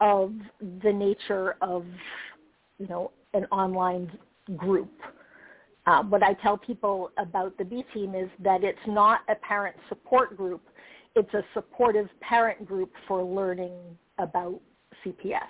of 0.00 0.32
the 0.82 0.92
nature 0.92 1.56
of, 1.62 1.84
you 2.78 2.86
know, 2.88 3.10
an 3.34 3.46
online 3.46 4.10
group. 4.56 4.92
Uh, 5.86 6.02
what 6.02 6.22
I 6.22 6.34
tell 6.34 6.58
people 6.58 7.10
about 7.18 7.56
the 7.58 7.64
B 7.64 7.84
team 7.94 8.14
is 8.14 8.28
that 8.42 8.64
it's 8.64 8.78
not 8.86 9.20
a 9.28 9.34
parent 9.36 9.76
support 9.88 10.36
group. 10.36 10.62
It's 11.16 11.32
a 11.32 11.42
supportive 11.54 12.08
parent 12.20 12.66
group 12.66 12.92
for 13.08 13.22
learning 13.24 13.72
about 14.18 14.60
CPS. 15.04 15.40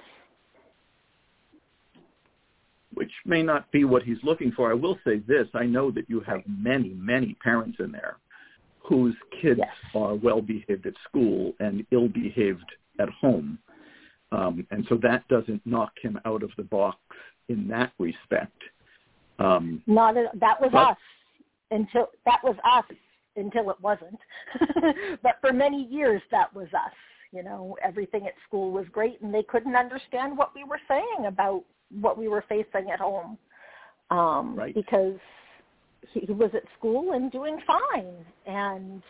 which 2.94 3.12
may 3.26 3.42
not 3.42 3.70
be 3.72 3.84
what 3.84 4.02
he's 4.02 4.16
looking 4.22 4.50
for. 4.52 4.70
I 4.70 4.74
will 4.74 4.98
say 5.04 5.18
this. 5.18 5.46
I 5.52 5.64
know 5.66 5.90
that 5.90 6.08
you 6.08 6.20
have 6.20 6.40
many, 6.48 6.94
many 6.94 7.34
parents 7.44 7.76
in 7.78 7.92
there 7.92 8.16
whose 8.78 9.14
kids 9.42 9.60
Yes. 9.62 9.74
are 9.94 10.14
well 10.14 10.40
behaved 10.40 10.86
at 10.86 10.94
school 11.06 11.52
and 11.60 11.86
ill 11.90 12.08
behaved 12.08 12.64
at 12.98 13.10
home. 13.10 13.58
Um, 14.32 14.66
and 14.70 14.86
so 14.88 14.96
that 15.02 15.28
doesn't 15.28 15.60
knock 15.66 15.92
him 16.00 16.18
out 16.24 16.42
of 16.42 16.50
the 16.56 16.62
box 16.62 16.96
in 17.50 17.68
that 17.68 17.92
respect. 17.98 18.62
Um, 19.38 19.82
Not 19.86 20.16
a, 20.16 20.30
that 20.36 20.58
was 20.58 20.70
But- 20.72 20.92
us 20.92 20.98
until 21.70 22.08
that 22.24 22.42
was 22.42 22.56
us 22.64 22.86
until 23.36 23.70
it 23.70 23.80
wasn't. 23.80 24.18
but 25.22 25.36
for 25.40 25.52
many 25.52 25.84
years 25.84 26.22
that 26.30 26.54
was 26.54 26.68
us. 26.74 26.92
You 27.32 27.42
know, 27.42 27.76
everything 27.84 28.26
at 28.26 28.34
school 28.46 28.70
was 28.70 28.86
great 28.92 29.20
and 29.20 29.34
they 29.34 29.42
couldn't 29.42 29.76
understand 29.76 30.38
what 30.38 30.54
we 30.54 30.64
were 30.64 30.80
saying 30.88 31.26
about 31.26 31.64
what 32.00 32.16
we 32.16 32.28
were 32.28 32.44
facing 32.48 32.90
at 32.90 33.00
home. 33.00 33.38
Um 34.10 34.54
Right. 34.56 34.74
because 34.74 35.18
he, 36.12 36.20
he 36.20 36.32
was 36.32 36.50
at 36.54 36.62
school 36.78 37.12
and 37.12 37.32
doing 37.32 37.58
fine 37.66 38.14
and 38.46 39.02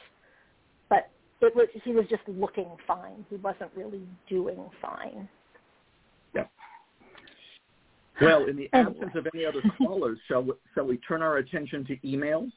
but 0.88 1.10
it 1.42 1.54
was 1.54 1.68
he 1.84 1.92
was 1.92 2.06
just 2.08 2.22
looking 2.26 2.70
fine. 2.86 3.24
He 3.28 3.36
wasn't 3.36 3.70
really 3.76 4.02
doing 4.28 4.70
fine. 4.80 5.28
yeah. 6.34 6.44
Well, 8.20 8.46
in 8.46 8.56
the 8.56 8.70
absence 8.72 9.10
of 9.14 9.26
any 9.34 9.44
other 9.44 9.60
callers, 9.76 10.18
shall 10.26 10.42
we, 10.42 10.52
shall 10.74 10.86
we 10.86 10.96
turn 10.98 11.20
our 11.20 11.36
attention 11.36 11.84
to 11.84 11.96
email? 12.08 12.48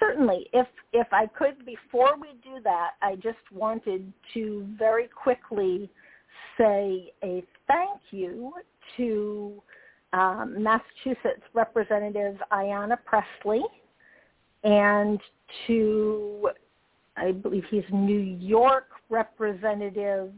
Certainly. 0.00 0.48
If 0.52 0.66
if 0.92 1.06
I 1.12 1.26
could, 1.26 1.64
before 1.64 2.16
we 2.20 2.28
do 2.42 2.60
that, 2.64 2.92
I 3.02 3.16
just 3.16 3.38
wanted 3.52 4.12
to 4.34 4.66
very 4.78 5.08
quickly 5.08 5.90
say 6.58 7.12
a 7.22 7.42
thank 7.66 8.00
you 8.10 8.52
to 8.96 9.62
um, 10.12 10.62
Massachusetts 10.62 11.42
Representative 11.52 12.36
Ayanna 12.52 12.96
Pressley 13.04 13.62
and 14.62 15.20
to, 15.66 16.50
I 17.16 17.32
believe 17.32 17.64
he's 17.70 17.84
New 17.92 18.18
York 18.18 18.86
Representative 19.10 20.32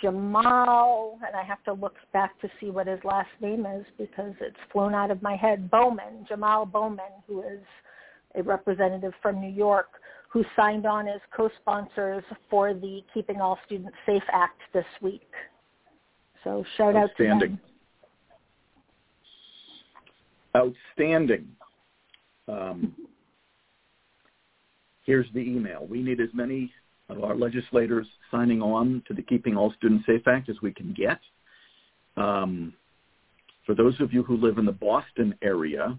Jamal, 0.00 1.18
and 1.26 1.34
I 1.34 1.42
have 1.42 1.62
to 1.64 1.72
look 1.72 1.94
back 2.12 2.38
to 2.40 2.48
see 2.60 2.70
what 2.70 2.86
his 2.86 3.00
last 3.04 3.30
name 3.40 3.66
is 3.66 3.84
because 3.98 4.34
it's 4.40 4.56
flown 4.72 4.94
out 4.94 5.10
of 5.10 5.22
my 5.22 5.36
head. 5.36 5.70
Bowman, 5.70 6.26
Jamal 6.28 6.66
Bowman, 6.66 7.04
who 7.26 7.40
is 7.40 7.60
a 8.36 8.42
representative 8.42 9.12
from 9.22 9.40
New 9.40 9.50
York, 9.50 9.88
who 10.28 10.44
signed 10.54 10.86
on 10.86 11.08
as 11.08 11.20
co-sponsors 11.34 12.22
for 12.50 12.74
the 12.74 13.02
Keeping 13.14 13.40
All 13.40 13.58
Students 13.66 13.96
Safe 14.04 14.22
Act 14.32 14.60
this 14.72 14.84
week. 15.00 15.30
So 16.44 16.64
shout 16.76 16.94
out 16.94 17.10
to 17.16 17.24
them. 17.24 17.60
Outstanding. 20.54 21.48
Um, 22.48 22.94
here's 25.04 25.26
the 25.34 25.40
email. 25.40 25.86
We 25.88 26.02
need 26.02 26.20
as 26.20 26.28
many 26.32 26.70
of 27.08 27.22
our 27.22 27.34
legislators 27.34 28.06
signing 28.30 28.62
on 28.62 29.02
to 29.08 29.14
the 29.14 29.22
Keeping 29.22 29.56
All 29.56 29.72
Students 29.78 30.06
Safe 30.06 30.26
Act 30.26 30.48
as 30.48 30.56
we 30.62 30.72
can 30.72 30.92
get. 30.92 31.18
Um, 32.16 32.74
for 33.64 33.74
those 33.74 34.00
of 34.00 34.12
you 34.12 34.22
who 34.22 34.36
live 34.36 34.58
in 34.58 34.64
the 34.64 34.72
Boston 34.72 35.34
area, 35.42 35.98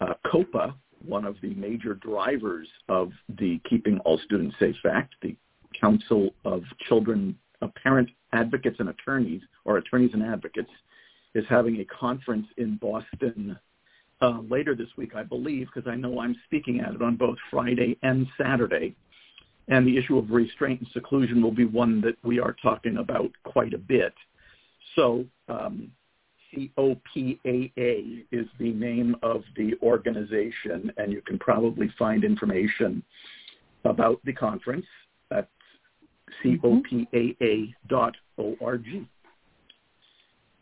uh, 0.00 0.14
COPAA, 0.26 0.74
one 1.06 1.24
of 1.24 1.36
the 1.42 1.54
major 1.54 1.94
drivers 1.94 2.68
of 2.88 3.12
the 3.38 3.60
Keeping 3.68 3.98
All 4.00 4.18
Students 4.24 4.56
Safe 4.58 4.76
Act, 4.90 5.14
the 5.22 5.36
Council 5.78 6.30
of 6.44 6.62
Children, 6.88 7.36
uh, 7.62 7.68
Parent 7.82 8.08
Advocates 8.32 8.76
and 8.78 8.88
Attorneys, 8.88 9.42
or 9.64 9.78
Attorneys 9.78 10.10
and 10.12 10.22
Advocates, 10.22 10.70
is 11.34 11.44
having 11.48 11.80
a 11.80 11.84
conference 11.84 12.46
in 12.56 12.76
Boston 12.76 13.58
uh, 14.22 14.40
later 14.48 14.74
this 14.74 14.88
week, 14.96 15.14
I 15.14 15.22
believe, 15.22 15.68
because 15.72 15.88
I 15.88 15.94
know 15.94 16.20
I'm 16.20 16.36
speaking 16.46 16.80
at 16.80 16.94
it 16.94 17.02
on 17.02 17.16
both 17.16 17.36
Friday 17.50 17.98
and 18.02 18.26
Saturday. 18.40 18.94
And 19.68 19.86
the 19.86 19.96
issue 19.98 20.16
of 20.16 20.30
restraint 20.30 20.80
and 20.80 20.88
seclusion 20.92 21.42
will 21.42 21.52
be 21.52 21.64
one 21.64 22.00
that 22.02 22.16
we 22.22 22.38
are 22.38 22.56
talking 22.62 22.98
about 22.98 23.30
quite 23.44 23.74
a 23.74 23.78
bit. 23.78 24.14
So 24.94 25.26
um, 25.48 25.90
COPAA 26.56 28.24
is 28.32 28.46
the 28.58 28.72
name 28.72 29.16
of 29.22 29.42
the 29.56 29.74
organization, 29.82 30.90
and 30.96 31.12
you 31.12 31.20
can 31.22 31.38
probably 31.38 31.92
find 31.98 32.24
information 32.24 33.02
about 33.84 34.20
the 34.24 34.32
conference 34.32 34.86
at 35.30 35.48
copaa.org. 36.44 37.74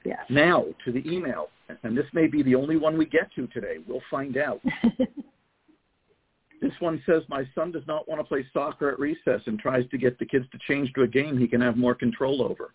Yes. 0.05 0.19
Now 0.29 0.67
to 0.85 0.93
the 0.93 1.09
email, 1.11 1.49
and 1.83 1.97
this 1.97 2.07
may 2.13 2.27
be 2.27 2.43
the 2.43 2.55
only 2.55 2.77
one 2.77 2.99
we 2.99 3.07
get 3.07 3.33
to 3.37 3.47
today. 3.49 3.79
We'll 3.87 4.03
find 4.11 4.37
out. 4.37 4.61
this 6.61 6.73
one 6.81 7.03
says, 7.07 7.23
my 7.29 7.49
son 7.55 7.73
does 7.73 7.85
not 7.87 8.07
want 8.07 8.21
to 8.21 8.25
play 8.25 8.45
soccer 8.53 8.91
at 8.91 8.99
recess 8.99 9.41
and 9.47 9.59
tries 9.59 9.89
to 9.91 9.99
get 9.99 10.19
the 10.19 10.27
kids 10.27 10.45
to 10.53 10.59
change 10.69 10.93
to 10.93 11.03
a 11.03 11.09
game 11.09 11.39
he 11.39 11.49
can 11.49 11.63
have 11.63 11.79
more 11.79 11.95
control 11.95 12.43
over. 12.43 12.75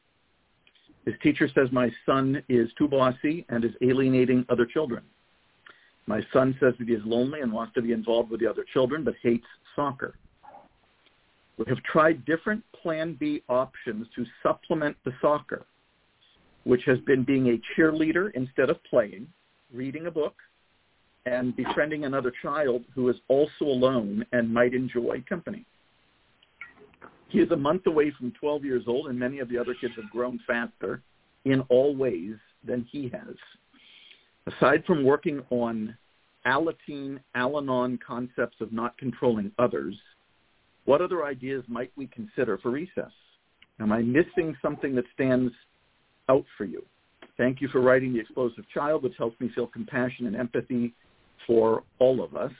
His 1.09 1.17
teacher 1.23 1.49
says 1.55 1.71
my 1.71 1.89
son 2.05 2.43
is 2.49 2.69
too 2.77 2.87
bossy 2.87 3.43
and 3.49 3.65
is 3.65 3.71
alienating 3.81 4.45
other 4.47 4.67
children. 4.67 5.01
My 6.05 6.21
son 6.31 6.55
says 6.59 6.75
that 6.77 6.87
he 6.87 6.93
is 6.93 7.01
lonely 7.03 7.41
and 7.41 7.51
wants 7.51 7.73
to 7.73 7.81
be 7.81 7.93
involved 7.93 8.29
with 8.29 8.41
the 8.41 8.47
other 8.47 8.63
children, 8.71 9.03
but 9.03 9.15
hates 9.23 9.47
soccer. 9.75 10.13
We 11.57 11.65
have 11.67 11.81
tried 11.81 12.25
different 12.25 12.63
Plan 12.79 13.17
B 13.19 13.41
options 13.49 14.05
to 14.15 14.23
supplement 14.43 14.97
the 15.03 15.11
soccer 15.19 15.65
which 16.65 16.83
has 16.85 16.99
been 16.99 17.23
being 17.23 17.47
a 17.47 17.61
cheerleader 17.73 18.29
instead 18.35 18.69
of 18.69 18.77
playing, 18.83 19.25
reading 19.73 20.05
a 20.05 20.11
book, 20.11 20.35
and 21.25 21.55
befriending 21.55 22.05
another 22.05 22.31
child 22.43 22.83
who 22.93 23.09
is 23.09 23.15
also 23.29 23.65
alone 23.65 24.23
and 24.31 24.53
might 24.53 24.75
enjoy 24.75 25.23
company. 25.27 25.65
He 27.29 27.39
is 27.39 27.51
a 27.51 27.55
month 27.55 27.87
away 27.87 28.11
from 28.17 28.31
12 28.39 28.65
years 28.65 28.83
old, 28.87 29.07
and 29.07 29.17
many 29.17 29.39
of 29.39 29.49
the 29.49 29.57
other 29.57 29.75
kids 29.79 29.93
have 29.95 30.09
grown 30.11 30.39
faster 30.45 31.01
in 31.45 31.61
all 31.69 31.95
ways 31.95 32.35
than 32.65 32.85
he 32.91 33.09
has. 33.09 33.35
Aside 34.47 34.83
from 34.85 35.03
working 35.03 35.41
on 35.49 35.95
Alateen, 36.45 37.19
Al-Anon 37.35 37.99
concepts 38.05 38.57
of 38.61 38.73
not 38.73 38.97
controlling 38.97 39.51
others, 39.59 39.95
what 40.85 41.01
other 41.01 41.23
ideas 41.25 41.63
might 41.67 41.91
we 41.95 42.07
consider 42.07 42.57
for 42.57 42.71
recess? 42.71 43.11
Am 43.79 43.91
I 43.91 44.01
missing 44.01 44.57
something 44.61 44.95
that 44.95 45.05
stands 45.13 45.53
out 46.29 46.45
for 46.57 46.63
you. 46.63 46.83
Thank 47.37 47.59
you 47.59 47.67
for 47.69 47.81
writing 47.81 48.13
The 48.13 48.19
Explosive 48.19 48.65
Child, 48.73 49.03
which 49.03 49.15
helps 49.17 49.39
me 49.41 49.49
feel 49.53 49.67
compassion 49.67 50.27
and 50.27 50.35
empathy 50.35 50.93
for 51.47 51.83
all 51.97 52.23
of 52.23 52.35
us. 52.35 52.51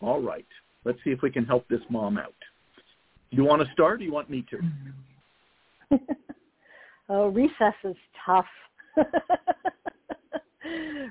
All 0.00 0.20
right. 0.20 0.46
Let's 0.84 0.98
see 1.02 1.10
if 1.10 1.22
we 1.22 1.30
can 1.30 1.44
help 1.44 1.66
this 1.68 1.80
mom 1.88 2.18
out. 2.18 2.34
You 3.34 3.44
want 3.44 3.62
to 3.62 3.72
start 3.72 4.00
or 4.00 4.04
you 4.04 4.12
want 4.12 4.30
me 4.30 4.44
to? 4.50 5.98
oh, 7.08 7.28
recess 7.28 7.74
is 7.82 7.96
tough. 8.24 8.46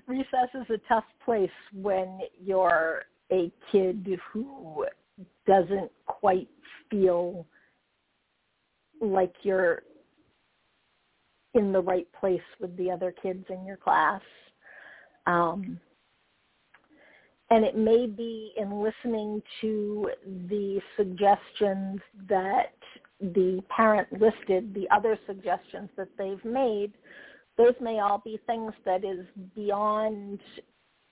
recess 0.07 0.49
is 0.53 0.69
a 0.69 0.77
tough 0.88 1.03
place 1.25 1.49
when 1.73 2.19
you're 2.41 3.03
a 3.29 3.51
kid 3.73 4.07
who 4.31 4.86
doesn't 5.45 5.91
quite 6.05 6.47
feel 6.89 7.45
like 9.01 9.33
you're 9.41 9.83
in 11.55 11.73
the 11.73 11.81
right 11.81 12.07
place 12.17 12.39
with 12.62 12.75
the 12.77 12.89
other 12.89 13.13
kids 13.21 13.43
in 13.49 13.65
your 13.65 13.77
class. 13.77 14.21
Um, 15.27 15.77
and 17.53 17.63
it 17.63 17.77
may 17.77 18.07
be 18.07 18.51
in 18.57 18.81
listening 18.81 19.39
to 19.61 20.09
the 20.49 20.81
suggestions 20.97 21.99
that 22.27 22.73
the 23.21 23.61
parent 23.69 24.07
listed, 24.11 24.73
the 24.73 24.87
other 24.89 25.19
suggestions 25.27 25.87
that 25.95 26.07
they've 26.17 26.43
made, 26.43 26.93
those 27.55 27.75
may 27.79 27.99
all 27.99 28.19
be 28.25 28.39
things 28.47 28.73
that 28.85 29.05
is 29.05 29.27
beyond 29.55 30.39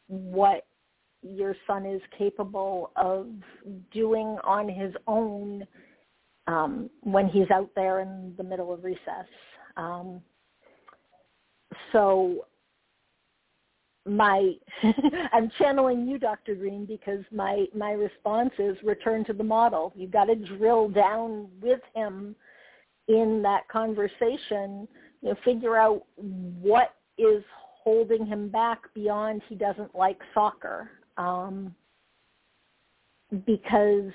what 0.08 0.66
your 1.22 1.56
son 1.68 1.86
is 1.86 2.02
capable 2.18 2.92
of 2.96 3.28
doing 3.94 4.36
on 4.44 4.68
his 4.68 4.96
own 5.06 5.64
um, 6.48 6.90
when 7.02 7.28
he's 7.28 7.52
out 7.52 7.70
there 7.76 8.00
in 8.00 8.34
the 8.40 8.44
middle 8.44 8.74
of 8.74 8.84
recess. 8.84 9.28
Um, 9.78 10.22
so 11.92 12.46
my 14.12 14.54
I'm 15.34 15.50
channeling 15.58 16.08
you, 16.08 16.20
Dr. 16.20 16.56
Greene, 16.56 16.86
because 16.86 17.24
my 17.32 17.66
my 17.76 17.92
response 17.92 18.52
is 18.60 18.78
return 18.84 19.24
to 19.26 19.34
the 19.34 19.44
model. 19.44 19.94
You've 19.96 20.12
got 20.12 20.26
to 20.26 20.36
drill 20.36 20.90
down 20.90 21.48
with 21.62 21.80
him 21.96 22.36
in 23.08 23.42
that 23.44 23.68
conversation. 23.70 24.88
You 25.22 25.30
know, 25.30 25.36
figure 25.46 25.78
out 25.78 26.04
what 26.18 26.96
is 27.18 27.44
holding 27.84 28.26
him 28.26 28.50
back 28.50 28.80
beyond 28.94 29.42
he 29.48 29.56
doesn't 29.56 29.96
like 29.96 30.20
soccer, 30.34 30.90
um, 31.18 31.74
because 33.46 34.12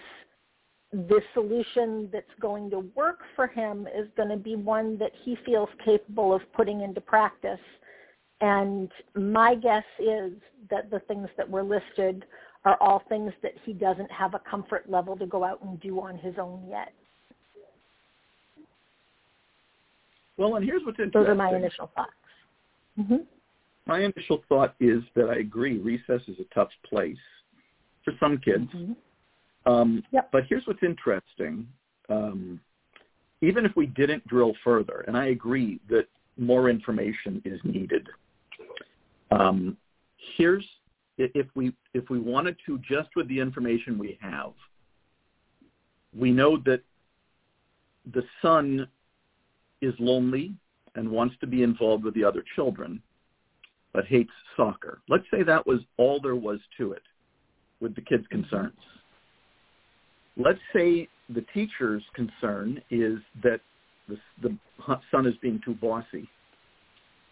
the 0.92 1.20
solution 1.34 2.08
that's 2.12 2.26
going 2.40 2.70
to 2.70 2.80
work 2.94 3.20
for 3.34 3.46
him 3.46 3.86
is 3.86 4.08
going 4.16 4.28
to 4.28 4.36
be 4.36 4.56
one 4.56 4.96
that 4.98 5.12
he 5.24 5.36
feels 5.44 5.68
capable 5.84 6.34
of 6.34 6.40
putting 6.52 6.82
into 6.82 7.00
practice. 7.00 7.60
And 8.40 8.90
my 9.14 9.54
guess 9.54 9.84
is 9.98 10.32
that 10.70 10.90
the 10.90 11.00
things 11.00 11.28
that 11.36 11.48
were 11.48 11.62
listed 11.62 12.24
are 12.64 12.76
all 12.80 13.02
things 13.08 13.32
that 13.42 13.52
he 13.64 13.72
doesn't 13.72 14.10
have 14.10 14.34
a 14.34 14.40
comfort 14.40 14.90
level 14.90 15.16
to 15.16 15.26
go 15.26 15.44
out 15.44 15.62
and 15.62 15.80
do 15.80 16.00
on 16.00 16.18
his 16.18 16.34
own 16.38 16.66
yet. 16.68 16.92
Well, 20.36 20.56
and 20.56 20.64
here's 20.64 20.82
what's 20.84 20.98
interesting. 20.98 21.22
Those 21.22 21.30
are 21.30 21.34
my 21.34 21.54
initial 21.54 21.90
thoughts. 21.94 22.10
Mm-hmm. 22.98 23.16
My 23.86 24.00
initial 24.00 24.42
thought 24.48 24.74
is 24.80 25.02
that 25.14 25.30
I 25.30 25.36
agree 25.36 25.78
recess 25.78 26.20
is 26.28 26.36
a 26.40 26.54
tough 26.54 26.68
place 26.84 27.16
for 28.04 28.12
some 28.20 28.38
kids. 28.38 28.68
Mm-hmm 28.74 28.92
um, 29.66 30.02
yep. 30.12 30.30
But 30.32 30.44
here's 30.48 30.66
what's 30.66 30.82
interesting. 30.82 31.66
Um, 32.08 32.60
even 33.42 33.66
if 33.66 33.72
we 33.76 33.86
didn't 33.86 34.26
drill 34.26 34.54
further, 34.64 35.04
and 35.06 35.16
I 35.16 35.26
agree 35.26 35.80
that 35.90 36.06
more 36.38 36.70
information 36.70 37.42
is 37.44 37.60
needed. 37.64 38.08
Um, 39.30 39.76
here's 40.36 40.64
if 41.18 41.46
we 41.54 41.72
if 41.94 42.10
we 42.10 42.18
wanted 42.18 42.56
to 42.66 42.78
just 42.78 43.08
with 43.16 43.28
the 43.28 43.40
information 43.40 43.98
we 43.98 44.18
have, 44.20 44.52
we 46.16 46.30
know 46.30 46.58
that 46.64 46.82
the 48.12 48.22
son 48.42 48.86
is 49.80 49.94
lonely 49.98 50.52
and 50.94 51.10
wants 51.10 51.34
to 51.40 51.46
be 51.46 51.62
involved 51.62 52.04
with 52.04 52.14
the 52.14 52.24
other 52.24 52.44
children, 52.54 53.02
but 53.92 54.06
hates 54.06 54.30
soccer. 54.56 55.00
Let's 55.08 55.24
say 55.30 55.42
that 55.42 55.66
was 55.66 55.80
all 55.96 56.20
there 56.20 56.36
was 56.36 56.60
to 56.78 56.92
it 56.92 57.02
with 57.80 57.94
the 57.94 58.02
kid's 58.02 58.26
concerns 58.28 58.78
let's 60.36 60.60
say 60.74 61.08
the 61.30 61.44
teacher's 61.54 62.02
concern 62.14 62.80
is 62.90 63.18
that 63.42 63.60
the, 64.08 64.16
the 64.42 64.56
son 65.10 65.26
is 65.26 65.34
being 65.42 65.60
too 65.64 65.74
bossy 65.74 66.28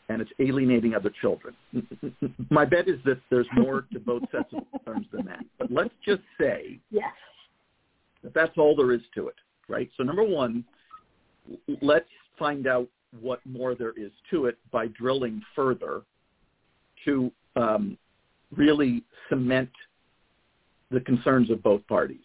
and 0.08 0.20
it's 0.20 0.30
alienating 0.38 0.94
other 0.94 1.10
children. 1.20 1.54
My 2.50 2.64
bet 2.64 2.88
is 2.88 2.98
that 3.04 3.20
there's 3.30 3.46
more 3.54 3.86
to 3.92 3.98
both 3.98 4.22
sets 4.30 4.52
of 4.52 4.64
concerns 4.70 5.06
than 5.12 5.24
that. 5.26 5.44
But 5.58 5.70
let's 5.70 5.94
just 6.04 6.22
say 6.38 6.78
yes. 6.90 7.04
that 8.22 8.34
that's 8.34 8.56
all 8.58 8.76
there 8.76 8.92
is 8.92 9.00
to 9.14 9.28
it, 9.28 9.34
right? 9.68 9.90
So 9.96 10.02
number 10.02 10.24
one, 10.24 10.64
let's 11.80 12.08
find 12.38 12.66
out 12.66 12.88
what 13.20 13.40
more 13.46 13.74
there 13.74 13.92
is 13.96 14.10
to 14.30 14.46
it 14.46 14.58
by 14.72 14.88
drilling 14.88 15.40
further 15.54 16.02
to 17.04 17.30
um, 17.56 17.96
really 18.54 19.04
cement 19.28 19.70
the 20.90 21.00
concerns 21.00 21.50
of 21.50 21.62
both 21.62 21.86
parties. 21.86 22.18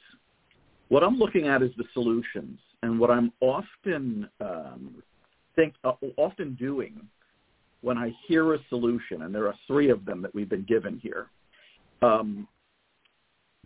What 0.90 1.04
I'm 1.04 1.18
looking 1.18 1.48
at 1.48 1.62
is 1.62 1.72
the 1.78 1.84
solutions, 1.94 2.60
and 2.82 3.00
what 3.00 3.12
I'm 3.12 3.32
often 3.42 4.28
um, 4.42 5.04
think 5.56 5.76
uh, 5.84 5.94
often 6.18 6.56
doing 6.56 7.00
when 7.82 7.98
I 7.98 8.14
hear 8.28 8.54
a 8.54 8.60
solution, 8.70 9.24
and 9.24 9.34
there 9.34 9.48
are 9.48 9.56
three 9.68 9.90
of 9.90 10.06
them 10.06 10.22
that 10.22 10.34
we've 10.36 10.50
been 10.50 10.66
given 10.66 11.00
here. 11.02 11.28
Um, 12.02 12.48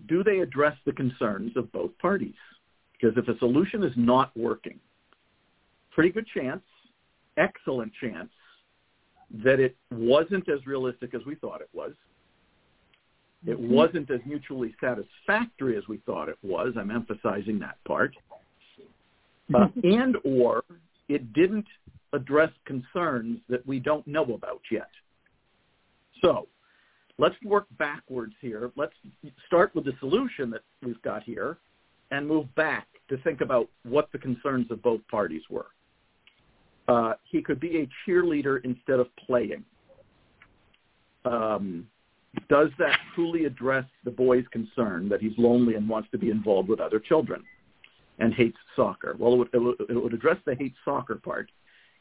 do 0.07 0.23
they 0.23 0.39
address 0.39 0.75
the 0.85 0.91
concerns 0.91 1.55
of 1.55 1.71
both 1.71 1.91
parties? 1.99 2.33
Because 2.93 3.17
if 3.17 3.27
a 3.27 3.37
solution 3.39 3.83
is 3.83 3.93
not 3.95 4.35
working, 4.35 4.79
pretty 5.91 6.09
good 6.09 6.27
chance, 6.33 6.61
excellent 7.37 7.91
chance, 7.99 8.29
that 9.43 9.59
it 9.59 9.75
wasn't 9.91 10.47
as 10.49 10.65
realistic 10.65 11.13
as 11.13 11.21
we 11.25 11.35
thought 11.35 11.61
it 11.61 11.69
was. 11.73 11.93
It 13.45 13.59
mm-hmm. 13.59 13.73
wasn't 13.73 14.11
as 14.11 14.19
mutually 14.25 14.75
satisfactory 14.79 15.77
as 15.77 15.83
we 15.87 15.97
thought 16.05 16.29
it 16.29 16.37
was. 16.43 16.73
I'm 16.77 16.91
emphasizing 16.91 17.59
that 17.59 17.77
part. 17.85 18.15
Uh, 19.53 19.67
and 19.83 20.15
or 20.23 20.63
it 21.09 21.33
didn't 21.33 21.65
address 22.13 22.51
concerns 22.65 23.39
that 23.49 23.65
we 23.65 23.79
don't 23.79 24.05
know 24.07 24.23
about 24.23 24.61
yet. 24.71 24.89
So 26.21 26.47
let's 27.17 27.35
work 27.43 27.67
backwards 27.77 28.33
here. 28.39 28.71
Let's 28.75 28.93
start 29.47 29.73
with 29.75 29.85
the 29.85 29.93
solution 29.99 30.49
that 30.51 30.61
we've 30.81 31.01
got 31.01 31.23
here 31.23 31.57
and 32.11 32.27
move 32.27 32.53
back 32.55 32.87
to 33.09 33.17
think 33.17 33.41
about 33.41 33.67
what 33.83 34.11
the 34.11 34.19
concerns 34.19 34.69
of 34.71 34.81
both 34.81 35.01
parties 35.09 35.41
were. 35.49 35.67
Uh, 36.87 37.13
he 37.23 37.41
could 37.41 37.59
be 37.59 37.79
a 37.79 37.89
cheerleader 38.05 38.63
instead 38.63 38.99
of 38.99 39.07
playing. 39.15 39.63
Um, 41.25 41.87
does 42.49 42.69
that 42.79 42.97
truly 43.15 43.45
address 43.45 43.85
the 44.03 44.11
boy's 44.11 44.45
concern 44.51 45.07
that 45.09 45.21
he's 45.21 45.33
lonely 45.37 45.75
and 45.75 45.87
wants 45.87 46.09
to 46.11 46.17
be 46.17 46.29
involved 46.29 46.67
with 46.67 46.79
other 46.79 46.99
children 46.99 47.43
and 48.19 48.33
hates 48.33 48.57
soccer? 48.75 49.15
Well, 49.17 49.33
it 49.33 49.57
would, 49.57 49.75
it 49.89 50.03
would, 50.03 50.13
address 50.13 50.37
the 50.45 50.55
hate 50.55 50.73
soccer 50.83 51.15
part 51.15 51.49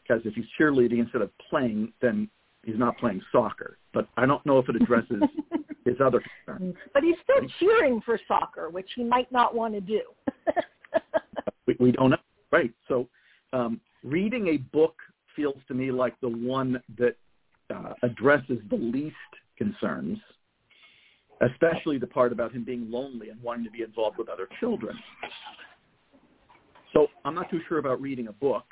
because 0.03 0.23
if 0.25 0.35
he's 0.35 0.45
cheerleading 0.59 0.99
instead 0.99 1.23
of 1.23 1.31
playing, 1.51 1.93
then 2.01 2.29
he's 2.65 2.79
not 2.79 2.99
playing 2.99 3.21
soccer. 3.31 3.79
But 3.93 4.09
I 4.17 4.27
don't 4.27 4.45
know 4.47 4.59
if 4.59 4.69
it 4.69 4.77
addresses 4.77 5.23
his 5.85 5.97
other 6.05 6.23
concerns. 6.47 6.77
But 6.93 7.03
he's 7.03 7.17
still 7.23 7.49
cheering 7.61 8.01
for 8.05 8.19
soccer, 8.27 8.71
which 8.71 8.91
he 8.95 9.05
might 9.05 9.31
not 9.31 9.55
want 9.55 9.75
to 9.75 9.81
do. 9.81 10.03
we, 11.67 11.77
we 11.79 11.93
don't 11.93 12.11
know, 12.11 12.17
right? 12.51 12.73
So 12.89 13.09
um, 13.53 13.81
reading 14.03 14.49
a 14.49 14.57
book 14.57 14.97
feels 15.37 15.57
to 15.69 15.75
me 15.75 15.91
like 15.91 16.19
the 16.21 16.29
one 16.29 16.83
that 16.99 17.17
uh, 17.75 17.95
addresses 18.03 18.59
the 18.71 18.77
least 18.77 19.17
concerns, 19.57 20.19
especially 21.41 21.99
the 21.99 22.07
part 22.07 22.33
about 22.33 22.53
him 22.53 22.65
being 22.65 22.91
lonely 22.91 23.31
and 23.31 23.43
wanting 23.43 23.65
to 23.65 23.71
be 23.71 23.83
involved 23.83 24.19
with 24.19 24.29
other 24.29 24.49
children. 24.61 24.99
So 26.93 27.09
I'm 27.25 27.35
not 27.35 27.51
too 27.51 27.61
sure 27.69 27.79
about 27.79 28.01
reading 28.01 28.29
a 28.29 28.33
book. 28.33 28.65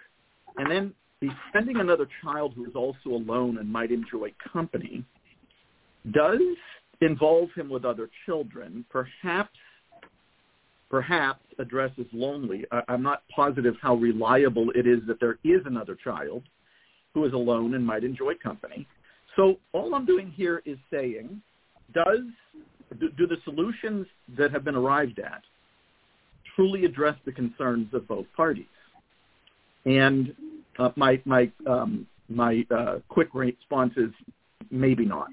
And 0.58 0.70
then 0.70 0.94
befriending 1.20 1.76
another 1.76 2.09
child 2.22 2.54
who 2.54 2.64
is 2.64 2.74
also 2.74 3.11
alone 3.11 3.59
and 3.59 3.70
might 3.70 3.90
enjoy 3.90 4.33
company 4.52 5.04
does 6.12 6.40
involve 7.00 7.50
him 7.54 7.68
with 7.68 7.85
other 7.85 8.09
children, 8.26 8.85
perhaps 8.90 9.56
perhaps 10.90 11.44
addresses 11.59 12.06
lonely. 12.12 12.64
I, 12.72 12.83
I'm 12.88 13.02
not 13.02 13.22
positive 13.35 13.74
how 13.80 13.94
reliable 13.94 14.70
it 14.74 14.87
is 14.87 14.98
that 15.06 15.20
there 15.20 15.38
is 15.44 15.61
another 15.64 15.96
child 16.02 16.42
who 17.14 17.24
is 17.24 17.33
alone 17.33 17.74
and 17.74 17.87
might 17.87 18.02
enjoy 18.02 18.35
company. 18.42 18.87
So 19.37 19.56
all 19.72 19.94
I'm 19.94 20.04
doing 20.04 20.33
here 20.35 20.62
is 20.66 20.78
saying, 20.90 21.40
does 21.94 22.20
do, 22.98 23.09
do 23.11 23.26
the 23.26 23.37
solutions 23.44 24.06
that 24.37 24.50
have 24.50 24.64
been 24.64 24.74
arrived 24.74 25.20
at 25.20 25.42
truly 26.56 26.85
address 26.85 27.16
the 27.24 27.33
concerns 27.33 27.94
of 27.94 28.09
both 28.09 28.26
parties? 28.37 28.66
And 29.87 30.35
uh, 30.80 30.90
my 30.96 31.20
my 31.24 31.50
um, 31.68 32.06
my 32.28 32.64
uh, 32.70 32.96
quick 33.08 33.28
response 33.34 33.92
is 33.96 34.10
maybe 34.70 35.04
not. 35.04 35.30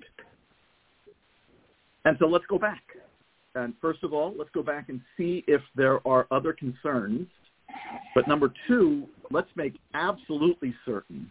And 2.06 2.18
so 2.20 2.26
let's 2.28 2.46
go 2.48 2.58
back. 2.58 2.84
And 3.56 3.74
first 3.82 4.04
of 4.04 4.14
all, 4.14 4.34
let's 4.38 4.50
go 4.54 4.64
back 4.64 4.90
and 4.90 5.02
see 5.16 5.44
if 5.48 5.62
there 5.76 6.06
are 6.08 6.28
other 6.32 6.54
concerns. 6.54 7.28
But 8.16 8.28
number 8.28 8.54
two, 8.68 9.08
let's 9.32 9.50
make 9.56 9.74
absolutely 9.94 10.74
certain 10.86 11.30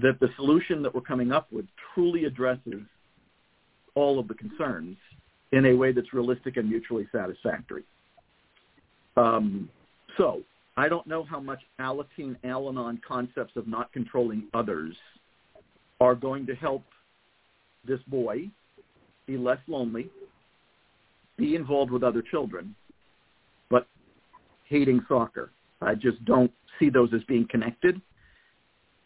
that 0.00 0.18
the 0.20 0.28
solution 0.36 0.82
that 0.82 0.94
we're 0.94 1.02
coming 1.02 1.32
up 1.32 1.52
with 1.52 1.66
truly 1.94 2.24
addresses 2.24 2.82
all 3.94 4.18
of 4.18 4.28
the 4.28 4.34
concerns 4.34 4.96
in 5.52 5.66
a 5.66 5.74
way 5.74 5.92
that's 5.92 6.12
realistic 6.12 6.56
and 6.56 6.68
mutually 6.68 7.06
satisfactory. 7.12 7.84
Um, 9.16 9.68
so 10.16 10.42
I 10.76 10.88
don't 10.88 11.06
know 11.06 11.22
how 11.24 11.40
much 11.40 11.60
Alateen 11.80 12.36
Al-Anon 12.44 13.00
concepts 13.06 13.56
of 13.56 13.66
not 13.68 13.92
controlling 13.92 14.44
others 14.54 14.94
are 16.00 16.14
going 16.14 16.46
to 16.46 16.54
help 16.54 16.82
this 17.86 18.00
boy 18.06 18.48
be 19.26 19.36
less 19.36 19.58
lonely, 19.66 20.08
be 21.36 21.54
involved 21.54 21.90
with 21.90 22.02
other 22.02 22.22
children, 22.22 22.74
but 23.70 23.86
hating 24.68 25.04
soccer. 25.08 25.50
I 25.80 25.94
just 25.94 26.24
don't 26.24 26.50
see 26.78 26.88
those 26.88 27.12
as 27.12 27.22
being 27.24 27.46
connected 27.50 28.00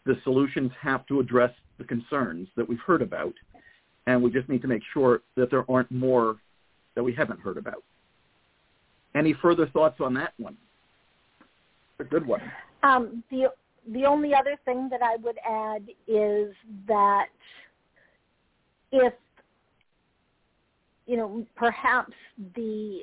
the 0.07 0.15
solutions 0.23 0.71
have 0.81 1.05
to 1.07 1.19
address 1.19 1.51
the 1.77 1.83
concerns 1.83 2.47
that 2.55 2.67
we've 2.67 2.79
heard 2.79 3.01
about, 3.01 3.33
and 4.07 4.23
we 4.23 4.31
just 4.31 4.49
need 4.49 4.61
to 4.61 4.67
make 4.67 4.81
sure 4.93 5.21
that 5.35 5.51
there 5.51 5.69
aren't 5.69 5.91
more 5.91 6.37
that 6.95 7.03
we 7.03 7.13
haven't 7.13 7.39
heard 7.41 7.57
about. 7.57 7.83
Any 9.15 9.35
further 9.39 9.67
thoughts 9.67 9.99
on 9.99 10.13
that 10.15 10.33
one? 10.37 10.57
A 11.99 12.03
good 12.03 12.25
one. 12.25 12.41
Um, 12.83 13.23
the 13.31 13.51
the 13.91 14.05
only 14.05 14.35
other 14.35 14.55
thing 14.65 14.87
that 14.89 15.01
I 15.01 15.15
would 15.17 15.37
add 15.47 15.87
is 16.07 16.53
that 16.87 17.29
if 18.91 19.13
you 21.05 21.17
know 21.17 21.45
perhaps 21.55 22.13
the 22.55 23.01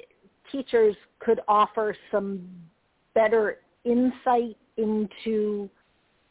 teachers 0.52 0.94
could 1.18 1.40
offer 1.48 1.96
some 2.12 2.48
better 3.14 3.58
insight 3.84 4.56
into 4.76 5.68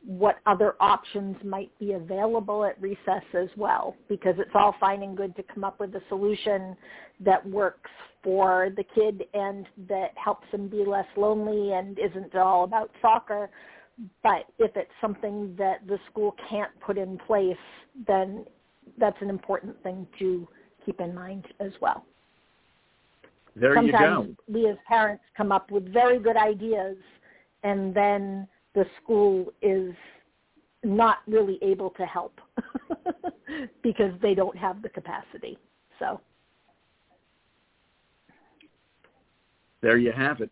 what 0.05 0.37
other 0.45 0.75
options 0.79 1.35
might 1.43 1.71
be 1.79 1.93
available 1.93 2.65
at 2.65 2.79
recess 2.81 3.23
as 3.33 3.47
well 3.55 3.95
because 4.09 4.35
it's 4.37 4.51
all 4.53 4.75
fine 4.79 5.01
and 5.01 5.15
good 5.15 5.35
to 5.35 5.43
come 5.43 5.63
up 5.63 5.79
with 5.79 5.95
a 5.95 6.01
solution 6.09 6.75
that 7.21 7.45
works 7.49 7.89
for 8.23 8.69
the 8.77 8.83
kid 8.95 9.23
and 9.33 9.67
that 9.89 10.11
helps 10.15 10.47
him 10.51 10.67
be 10.67 10.85
less 10.85 11.07
lonely 11.17 11.73
and 11.73 11.99
isn't 11.99 12.35
all 12.35 12.63
about 12.63 12.89
soccer. 13.01 13.49
But 14.23 14.45
if 14.59 14.75
it's 14.75 14.91
something 15.01 15.55
that 15.57 15.85
the 15.87 15.99
school 16.09 16.35
can't 16.49 16.71
put 16.79 16.97
in 16.97 17.17
place 17.27 17.57
then 18.07 18.45
that's 18.97 19.17
an 19.21 19.29
important 19.29 19.81
thing 19.83 20.07
to 20.19 20.47
keep 20.85 20.99
in 20.99 21.13
mind 21.13 21.45
as 21.59 21.71
well. 21.81 22.05
There 23.55 23.75
Sometimes 23.75 24.27
you 24.27 24.35
go. 24.35 24.53
We 24.53 24.69
as 24.69 24.77
parents 24.87 25.23
come 25.37 25.51
up 25.51 25.71
with 25.71 25.91
very 25.91 26.19
good 26.19 26.37
ideas 26.37 26.97
and 27.63 27.93
then 27.93 28.47
the 28.73 28.85
school 29.01 29.53
is 29.61 29.93
not 30.83 31.19
really 31.27 31.59
able 31.61 31.91
to 31.91 32.05
help 32.05 32.39
because 33.83 34.11
they 34.21 34.33
don't 34.33 34.57
have 34.57 34.81
the 34.81 34.89
capacity. 34.89 35.57
So 35.99 36.19
there 39.83 39.97
you 39.97 40.11
have 40.11 40.41
it. 40.41 40.49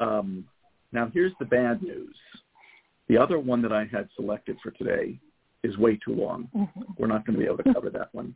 Um, 0.00 0.44
now 0.90 1.10
here's 1.14 1.32
the 1.38 1.46
bad 1.46 1.82
news. 1.82 2.14
The 3.08 3.16
other 3.16 3.38
one 3.38 3.62
that 3.62 3.72
I 3.72 3.86
had 3.90 4.08
selected 4.16 4.58
for 4.62 4.72
today 4.72 5.18
is 5.62 5.78
way 5.78 5.98
too 6.04 6.14
long. 6.14 6.48
Mm-hmm. 6.54 6.80
We're 6.98 7.06
not 7.06 7.24
going 7.24 7.38
to 7.38 7.40
be 7.40 7.46
able 7.46 7.62
to 7.62 7.72
cover 7.72 7.88
that 7.90 8.08
one. 8.12 8.34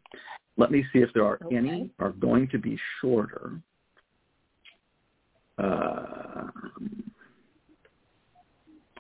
Let 0.57 0.71
me 0.71 0.85
see 0.93 1.01
if 1.01 1.11
there 1.13 1.27
are 1.27 1.39
okay. 1.45 1.57
any 1.57 1.91
are 1.99 2.13
going 2.13 2.49
to 2.49 2.59
be 2.59 2.79
shorter. 3.01 3.61
Uh, 5.59 6.47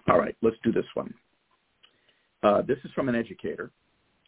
all 0.08 0.18
right, 0.18 0.36
let's 0.42 0.56
do 0.64 0.72
this 0.72 0.84
one. 0.94 1.14
Uh, 2.42 2.62
this 2.62 2.78
is 2.84 2.90
from 2.94 3.08
an 3.08 3.14
educator. 3.14 3.70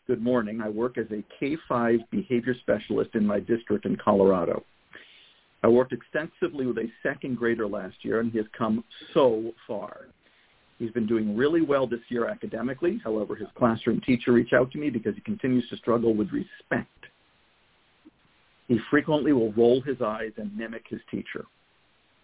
Good 0.07 0.23
morning. 0.23 0.61
I 0.63 0.69
work 0.69 0.99
as 0.99 1.07
a 1.11 1.23
K-5 1.39 1.99
behavior 2.11 2.55
specialist 2.61 3.11
in 3.15 3.27
my 3.27 3.41
district 3.41 3.85
in 3.85 3.97
Colorado. 3.97 4.65
I 5.63 5.69
worked 5.69 5.93
extensively 5.93 6.67
with 6.67 6.79
a 6.79 6.91
second 7.03 7.37
grader 7.37 7.67
last 7.67 7.97
year, 8.03 8.21
and 8.21 8.31
he 8.31 8.39
has 8.39 8.47
come 8.57 8.85
so 9.13 9.53
far. 9.67 10.07
He's 10.79 10.93
been 10.93 11.07
doing 11.07 11.37
really 11.37 11.61
well 11.61 11.87
this 11.89 12.01
year 12.09 12.29
academically. 12.29 13.01
However, 13.03 13.35
his 13.35 13.49
classroom 13.57 14.01
teacher 14.01 14.33
reached 14.33 14.53
out 14.53 14.71
to 14.73 14.79
me 14.79 14.91
because 14.91 15.17
he 15.17 15.21
continues 15.23 15.69
to 15.71 15.77
struggle 15.77 16.15
with 16.15 16.31
respect. 16.31 16.89
He 18.69 18.79
frequently 18.91 19.33
will 19.33 19.53
roll 19.53 19.81
his 19.81 20.01
eyes 20.01 20.33
and 20.37 20.57
mimic 20.57 20.85
his 20.89 21.01
teacher. 21.11 21.45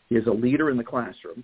He 0.09 0.17
is 0.17 0.27
a 0.27 0.31
leader 0.31 0.71
in 0.71 0.77
the 0.77 0.85
classroom, 0.85 1.43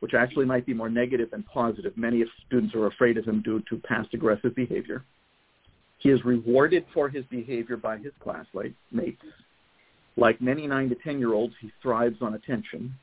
which 0.00 0.14
actually 0.14 0.46
might 0.46 0.66
be 0.66 0.74
more 0.74 0.88
negative 0.88 1.30
than 1.30 1.44
positive. 1.44 1.96
Many 1.96 2.24
students 2.46 2.74
are 2.74 2.86
afraid 2.86 3.16
of 3.16 3.26
him 3.26 3.42
due 3.42 3.62
to 3.68 3.76
past 3.78 4.12
aggressive 4.14 4.54
behavior. 4.56 5.04
He 5.98 6.10
is 6.10 6.24
rewarded 6.24 6.84
for 6.92 7.08
his 7.08 7.24
behavior 7.26 7.76
by 7.76 7.98
his 7.98 8.12
classmates. 8.18 9.22
Like 10.16 10.40
many 10.40 10.66
9 10.66 10.90
to 10.90 10.94
10-year-olds, 10.94 11.54
he 11.60 11.72
thrives 11.82 12.16
on 12.20 12.34
attention. 12.34 12.94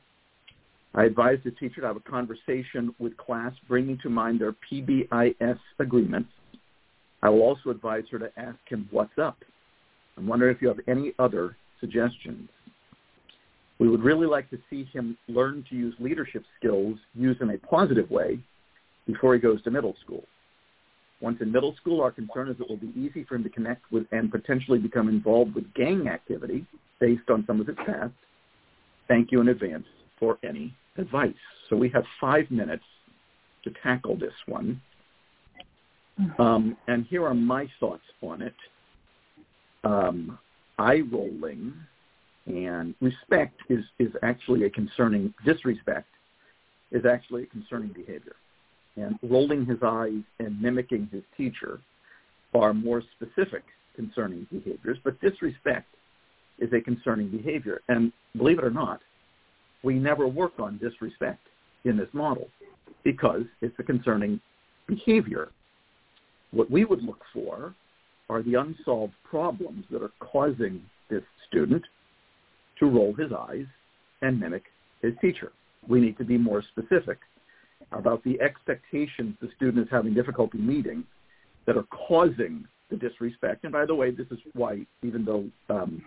I 0.94 1.04
advise 1.04 1.38
the 1.44 1.50
teacher 1.52 1.80
to 1.80 1.86
have 1.86 1.96
a 1.96 2.00
conversation 2.00 2.94
with 2.98 3.16
class, 3.16 3.52
bringing 3.68 3.98
to 3.98 4.10
mind 4.10 4.40
their 4.40 4.54
PBIS 4.70 5.58
agreements. 5.78 6.30
I 7.22 7.28
will 7.28 7.42
also 7.42 7.70
advise 7.70 8.04
her 8.10 8.18
to 8.18 8.30
ask 8.36 8.58
him 8.66 8.88
what's 8.90 9.18
up. 9.18 9.38
I'm 10.16 10.26
wondering 10.26 10.54
if 10.54 10.60
you 10.60 10.68
have 10.68 10.80
any 10.88 11.12
other 11.18 11.56
suggestions. 11.80 12.48
We 13.78 13.88
would 13.88 14.02
really 14.02 14.26
like 14.26 14.50
to 14.50 14.58
see 14.70 14.84
him 14.92 15.16
learn 15.28 15.64
to 15.70 15.76
use 15.76 15.94
leadership 15.98 16.44
skills 16.58 16.98
used 17.14 17.40
in 17.40 17.50
a 17.50 17.58
positive 17.58 18.10
way 18.10 18.38
before 19.06 19.34
he 19.34 19.40
goes 19.40 19.62
to 19.64 19.70
middle 19.70 19.96
school. 20.04 20.24
Once 21.20 21.38
in 21.40 21.50
middle 21.50 21.74
school, 21.76 22.00
our 22.00 22.10
concern 22.10 22.48
is 22.48 22.56
it 22.60 22.68
will 22.68 22.76
be 22.76 22.92
easy 22.96 23.24
for 23.24 23.36
him 23.36 23.44
to 23.44 23.50
connect 23.50 23.90
with 23.90 24.04
and 24.12 24.30
potentially 24.30 24.78
become 24.78 25.08
involved 25.08 25.54
with 25.54 25.72
gang 25.74 26.08
activity 26.08 26.66
based 27.02 27.28
on 27.30 27.42
some 27.48 27.60
of 27.60 27.66
his 27.66 27.76
past. 27.84 28.12
Thank 29.08 29.32
you 29.32 29.40
in 29.40 29.48
advance 29.48 29.84
for 30.20 30.38
any 30.44 30.72
advice. 30.96 31.34
So 31.68 31.74
we 31.74 31.88
have 31.88 32.04
five 32.20 32.48
minutes 32.48 32.84
to 33.64 33.72
tackle 33.82 34.16
this 34.16 34.32
one. 34.46 34.80
Um, 36.38 36.76
and 36.86 37.04
here 37.06 37.26
are 37.26 37.34
my 37.34 37.66
thoughts 37.80 38.04
on 38.22 38.40
it. 38.40 38.54
Um, 39.82 40.38
eye 40.78 41.02
rolling 41.10 41.74
and 42.46 42.94
respect 43.00 43.60
is, 43.68 43.84
is 43.98 44.12
actually 44.22 44.64
a 44.64 44.70
concerning, 44.70 45.34
disrespect 45.44 46.06
is 46.92 47.04
actually 47.04 47.42
a 47.44 47.46
concerning 47.46 47.88
behavior. 47.88 48.36
And 48.96 49.18
rolling 49.24 49.66
his 49.66 49.78
eyes 49.82 50.22
and 50.38 50.60
mimicking 50.62 51.08
his 51.10 51.22
teacher 51.36 51.80
are 52.54 52.72
more 52.72 53.02
specific 53.16 53.64
concerning 53.96 54.46
behaviors, 54.52 54.98
but 55.02 55.20
disrespect 55.20 55.86
is 56.58 56.72
a 56.72 56.80
concerning 56.80 57.28
behavior. 57.28 57.80
And 57.88 58.12
believe 58.36 58.58
it 58.58 58.64
or 58.64 58.70
not, 58.70 59.00
we 59.82 59.94
never 59.94 60.28
work 60.28 60.52
on 60.58 60.78
disrespect 60.78 61.40
in 61.84 61.96
this 61.96 62.08
model 62.12 62.48
because 63.04 63.42
it's 63.60 63.74
a 63.78 63.82
concerning 63.82 64.40
behavior. 64.86 65.50
What 66.52 66.70
we 66.70 66.84
would 66.84 67.02
look 67.02 67.22
for 67.32 67.74
are 68.28 68.42
the 68.42 68.54
unsolved 68.54 69.14
problems 69.24 69.84
that 69.90 70.02
are 70.02 70.12
causing 70.20 70.82
this 71.10 71.22
student 71.48 71.82
to 72.78 72.86
roll 72.86 73.14
his 73.14 73.32
eyes 73.32 73.66
and 74.22 74.38
mimic 74.38 74.64
his 75.02 75.12
teacher. 75.20 75.52
We 75.88 76.00
need 76.00 76.16
to 76.18 76.24
be 76.24 76.38
more 76.38 76.62
specific 76.62 77.18
about 77.90 78.22
the 78.24 78.40
expectations 78.40 79.36
the 79.40 79.48
student 79.56 79.86
is 79.86 79.90
having 79.90 80.14
difficulty 80.14 80.58
meeting 80.58 81.04
that 81.66 81.76
are 81.76 81.86
causing 82.08 82.64
the 82.90 82.96
disrespect. 82.96 83.64
And 83.64 83.72
by 83.72 83.86
the 83.86 83.94
way, 83.94 84.10
this 84.10 84.26
is 84.30 84.38
why, 84.54 84.86
even 85.02 85.24
though 85.24 85.44
um, 85.74 86.02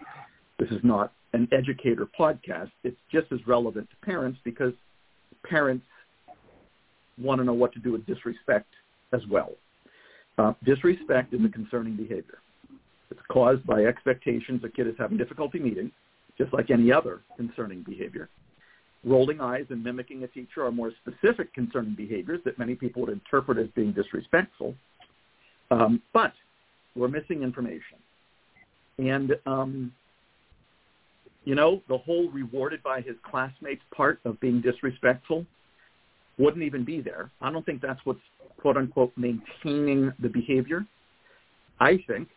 this 0.60 0.70
is 0.70 0.80
not 0.84 1.12
an 1.34 1.48
educator 1.52 2.08
podcast, 2.18 2.72
it's 2.84 2.98
just 3.12 3.28
as 3.32 3.40
relevant 3.46 3.90
to 3.90 4.06
parents 4.06 4.40
because 4.44 4.74
parents 5.44 5.86
want 7.18 7.40
to 7.40 7.46
know 7.46 7.54
what 7.54 7.74
to 7.74 7.80
do 7.80 7.92
with 7.92 8.06
disrespect 8.06 8.68
as 9.14 9.22
well. 9.30 9.52
Uh, 10.38 10.54
disrespect 10.66 11.34
is 11.34 11.40
a 11.46 11.50
concerning 11.50 11.96
behavior. 11.96 12.40
It's 13.12 13.20
caused 13.32 13.66
by 13.66 13.86
expectations 13.86 14.62
a 14.64 14.70
kid 14.70 14.88
is 14.88 14.96
having 14.98 15.18
difficulty 15.18 15.60
meeting, 15.60 15.92
just 16.38 16.54
like 16.54 16.72
any 16.72 16.92
other 16.92 17.22
concerning 17.38 17.84
behavior. 17.84 18.30
Rolling 19.06 19.40
eyes 19.40 19.66
and 19.70 19.84
mimicking 19.84 20.24
a 20.24 20.28
teacher 20.28 20.66
are 20.66 20.72
more 20.72 20.92
specific 21.02 21.54
concerning 21.54 21.96
behaviors 21.96 22.42
that 22.44 22.58
many 22.58 22.76
people 22.76 23.04
would 23.04 23.12
interpret 23.12 23.58
as 23.58 23.68
being 23.76 23.92
disrespectful. 23.92 24.74
Um, 25.72 26.02
but 26.14 26.34
we're 26.96 27.08
missing 27.08 27.44
information. 27.44 27.98
And, 28.98 29.36
um, 29.46 29.92
you 31.46 31.56
know, 31.56 31.82
the 31.88 31.98
whole 31.98 32.30
rewarded 32.30 32.84
by 32.84 33.02
his 33.02 33.16
classmates 33.24 33.82
part 33.96 34.20
of 34.26 34.40
being 34.40 34.62
disrespectful 34.62 35.46
wouldn't 36.38 36.64
even 36.64 36.84
be 36.84 37.02
there. 37.02 37.32
I 37.42 37.52
don't 37.52 37.66
think 37.66 37.82
that's 37.82 38.00
what's 38.04 38.20
quote 38.60 38.78
unquote 38.78 39.14
maintaining 39.16 40.12
the 40.20 40.30
behavior. 40.30 40.86
I 41.80 42.04
think 42.08 42.28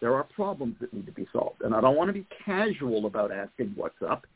there 0.00 0.14
are 0.14 0.24
problems 0.24 0.76
that 0.80 0.92
need 0.92 1.06
to 1.06 1.12
be 1.12 1.26
solved. 1.32 1.62
And 1.62 1.74
I 1.74 1.80
don't 1.80 1.96
want 1.96 2.08
to 2.08 2.12
be 2.12 2.26
casual 2.44 3.06
about 3.06 3.32
asking 3.32 3.72
what's 3.76 4.00
up 4.08 4.26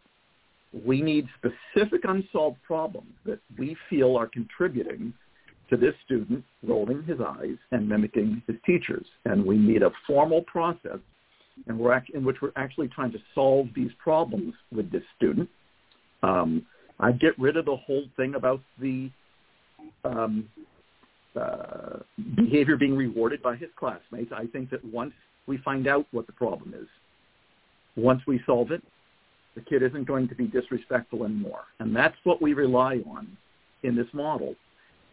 we 0.85 1.01
need 1.01 1.29
specific 1.39 2.03
unsolved 2.05 2.59
problems 2.67 3.13
that 3.25 3.39
we 3.59 3.77
feel 3.89 4.17
are 4.17 4.27
contributing 4.27 5.13
to 5.71 5.77
this 5.77 5.95
student 6.05 6.45
rolling 6.67 7.03
his 7.05 7.19
eyes 7.21 7.57
and 7.71 7.89
mimicking 7.89 8.43
his 8.47 8.57
teachers. 8.67 9.07
And 9.25 9.45
we 9.45 9.57
need 9.57 9.83
a 9.83 9.91
formal 10.07 10.43
process 10.43 10.99
and 11.67 11.79
we're 11.79 11.93
act- 11.93 12.11
in 12.11 12.25
which 12.25 12.37
we're 12.43 12.53
actually 12.57 12.89
trying 12.89 13.13
to 13.13 13.19
solve 13.35 13.69
these 13.75 13.91
problems 13.99 14.55
with 14.73 14.91
this 14.91 15.03
student. 15.17 15.49
Um, 16.23 16.67
I 17.01 17.13
get 17.13 17.39
rid 17.39 17.57
of 17.57 17.65
the 17.65 17.77
whole 17.77 18.05
thing 18.17 18.35
about 18.35 18.61
the 18.81 19.11
um, 20.05 20.49
uh, 21.37 21.99
behavior 22.37 22.77
being 22.77 22.97
rewarded 22.97 23.43
by 23.43 23.57
his 23.57 23.69
classmates. 23.77 24.33
I 24.33 24.47
think 24.47 24.71
that 24.71 24.85
once 24.85 25.13
we 25.47 25.59
find 25.59 25.87
out 25.87 26.07
what 26.13 26.27
the 26.27 26.33
problem 26.33 26.75
is, 26.75 26.87
once 27.97 28.23
we 28.27 28.41
solve 28.47 28.71
it, 28.71 28.83
the 29.55 29.61
kid 29.61 29.83
isn't 29.83 30.05
going 30.05 30.29
to 30.29 30.35
be 30.35 30.47
disrespectful 30.47 31.25
anymore. 31.25 31.63
And 31.79 31.95
that's 31.95 32.17
what 32.25 32.43
we 32.43 32.55
rely 32.55 33.01
on 33.09 33.37
in 33.83 33.95
this 33.95 34.07
model 34.13 34.55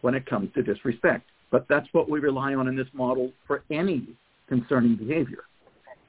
when 0.00 0.14
it 0.14 0.26
comes 0.26 0.52
to 0.54 0.62
disrespect. 0.62 1.24
But 1.50 1.66
that's 1.68 1.86
what 1.92 2.08
we 2.08 2.18
rely 2.18 2.54
on 2.54 2.66
in 2.66 2.76
this 2.76 2.88
model 2.92 3.30
for 3.46 3.62
any 3.70 4.06
concerning 4.48 4.96
behavior. 4.96 5.44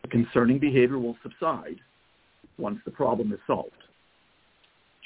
The 0.03 0.09
concerning 0.09 0.59
behavior 0.59 0.99
will 0.99 1.17
subside 1.23 1.79
once 2.57 2.79
the 2.85 2.91
problem 2.91 3.33
is 3.33 3.39
solved. 3.47 3.71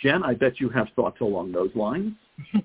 Jen, 0.01 0.23
I 0.23 0.33
bet 0.33 0.59
you 0.59 0.69
have 0.69 0.87
thoughts 0.95 1.21
along 1.21 1.51
those 1.51 1.71
lines. 1.75 2.13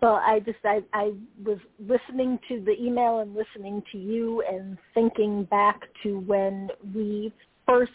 well, 0.00 0.14
I 0.14 0.40
just 0.40 0.58
I, 0.64 0.80
I 0.92 1.12
was 1.44 1.58
listening 1.80 2.38
to 2.48 2.60
the 2.60 2.80
email 2.80 3.20
and 3.20 3.34
listening 3.34 3.82
to 3.92 3.98
you 3.98 4.42
and 4.50 4.78
thinking 4.94 5.44
back 5.44 5.82
to 6.02 6.20
when 6.20 6.70
we 6.94 7.32
first 7.66 7.92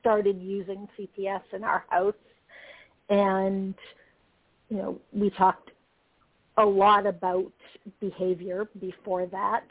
started 0.00 0.40
using 0.40 0.86
CPS 0.98 1.42
in 1.52 1.64
our 1.64 1.84
house, 1.88 2.14
and 3.08 3.74
you 4.68 4.76
know 4.76 4.98
we 5.12 5.30
talked 5.30 5.70
a 6.58 6.64
lot 6.64 7.06
about 7.06 7.50
behavior 8.00 8.68
before 8.80 9.26
that, 9.26 9.64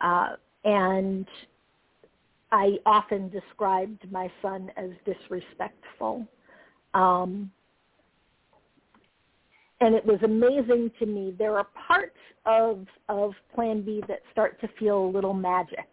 uh, 0.00 0.36
and 0.64 1.26
I 2.50 2.78
often 2.86 3.28
described 3.28 4.10
my 4.10 4.30
son 4.40 4.70
as 4.76 4.90
disrespectful. 5.04 6.26
Um, 6.94 7.50
and 9.80 9.94
it 9.94 10.04
was 10.04 10.18
amazing 10.24 10.90
to 10.98 11.06
me. 11.06 11.34
There 11.38 11.56
are 11.56 11.66
parts 11.86 12.16
of 12.46 12.86
of 13.08 13.32
Plan 13.54 13.82
B 13.82 14.02
that 14.08 14.20
start 14.32 14.60
to 14.60 14.68
feel 14.78 15.04
a 15.04 15.10
little 15.10 15.34
magic. 15.34 15.88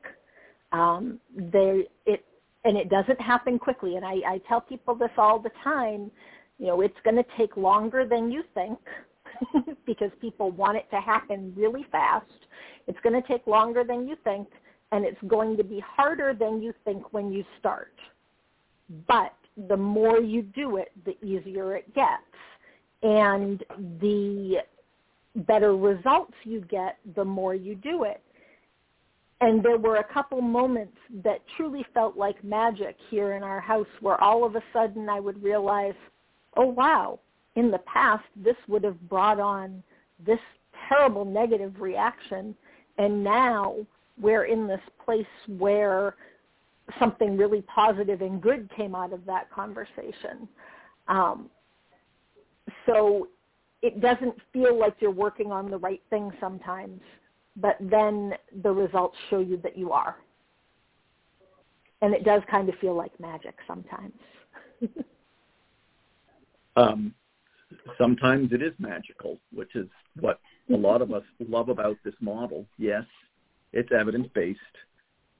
Um, 0.71 1.19
there, 1.35 1.81
it 2.05 2.25
and 2.65 2.77
it 2.77 2.89
doesn't 2.89 3.21
happen 3.21 3.59
quickly. 3.59 3.95
And 3.95 4.03
I, 4.03 4.15
I 4.27 4.41
tell 4.47 4.59
people 4.59 4.95
this 4.95 5.11
all 5.17 5.39
the 5.39 5.51
time. 5.63 6.09
You 6.57 6.67
know, 6.67 6.81
it's 6.81 6.97
going 7.03 7.15
to 7.15 7.25
take 7.37 7.55
longer 7.57 8.07
than 8.07 8.31
you 8.31 8.43
think 8.53 8.79
because 9.85 10.09
people 10.19 10.51
want 10.51 10.77
it 10.77 10.87
to 10.91 10.99
happen 10.99 11.53
really 11.55 11.85
fast. 11.91 12.25
It's 12.87 12.97
going 13.03 13.21
to 13.21 13.27
take 13.27 13.45
longer 13.45 13.83
than 13.83 14.07
you 14.07 14.15
think, 14.23 14.47
and 14.91 15.05
it's 15.05 15.21
going 15.27 15.57
to 15.57 15.63
be 15.63 15.83
harder 15.85 16.33
than 16.33 16.61
you 16.61 16.73
think 16.83 17.13
when 17.13 17.31
you 17.31 17.43
start. 17.59 17.93
But 19.07 19.33
the 19.67 19.77
more 19.77 20.19
you 20.19 20.41
do 20.41 20.77
it, 20.77 20.91
the 21.05 21.17
easier 21.25 21.75
it 21.75 21.93
gets. 21.93 22.23
And 23.03 23.63
the 23.99 24.57
better 25.35 25.75
results 25.75 26.33
you 26.43 26.61
get, 26.61 26.97
the 27.15 27.25
more 27.25 27.55
you 27.55 27.75
do 27.75 28.03
it 28.03 28.21
and 29.41 29.63
there 29.63 29.77
were 29.77 29.97
a 29.97 30.13
couple 30.13 30.41
moments 30.41 30.97
that 31.23 31.41
truly 31.57 31.85
felt 31.93 32.15
like 32.15 32.41
magic 32.43 32.95
here 33.09 33.33
in 33.33 33.43
our 33.43 33.59
house 33.59 33.87
where 33.99 34.21
all 34.21 34.45
of 34.45 34.55
a 34.55 34.63
sudden 34.71 35.09
I 35.09 35.19
would 35.19 35.41
realize, 35.43 35.93
oh 36.55 36.67
wow, 36.67 37.19
in 37.55 37.69
the 37.69 37.79
past 37.79 38.23
this 38.35 38.55
would 38.67 38.83
have 38.83 39.09
brought 39.09 39.39
on 39.39 39.83
this 40.25 40.39
terrible 40.87 41.25
negative 41.25 41.81
reaction 41.81 42.55
and 42.97 43.23
now 43.23 43.75
we're 44.19 44.45
in 44.45 44.67
this 44.67 44.81
place 45.03 45.25
where 45.47 46.15
something 46.99 47.35
really 47.35 47.63
positive 47.63 48.21
and 48.21 48.41
good 48.41 48.69
came 48.75 48.95
out 48.95 49.11
of 49.11 49.25
that 49.25 49.51
conversation. 49.51 50.47
Um, 51.07 51.49
so 52.85 53.27
it 53.81 54.01
doesn't 54.01 54.35
feel 54.53 54.77
like 54.77 54.95
you're 54.99 55.11
working 55.11 55.51
on 55.51 55.69
the 55.69 55.77
right 55.77 56.01
thing 56.09 56.31
sometimes 56.39 57.01
but 57.55 57.77
then 57.79 58.33
the 58.63 58.71
results 58.71 59.15
show 59.29 59.39
you 59.39 59.57
that 59.63 59.77
you 59.77 59.91
are. 59.91 60.17
And 62.01 62.13
it 62.13 62.23
does 62.23 62.41
kind 62.51 62.67
of 62.69 62.75
feel 62.79 62.95
like 62.95 63.17
magic 63.19 63.55
sometimes. 63.65 64.13
um, 66.75 67.13
sometimes 67.97 68.51
it 68.51 68.61
is 68.61 68.73
magical, 68.77 69.39
which 69.53 69.75
is 69.75 69.87
what 70.19 70.39
a 70.71 70.75
lot 70.75 71.01
of 71.01 71.13
us 71.13 71.23
love 71.47 71.69
about 71.69 71.97
this 72.03 72.13
model. 72.19 72.65
Yes, 72.77 73.05
it's 73.75 73.91
evidence-based. 73.91 74.59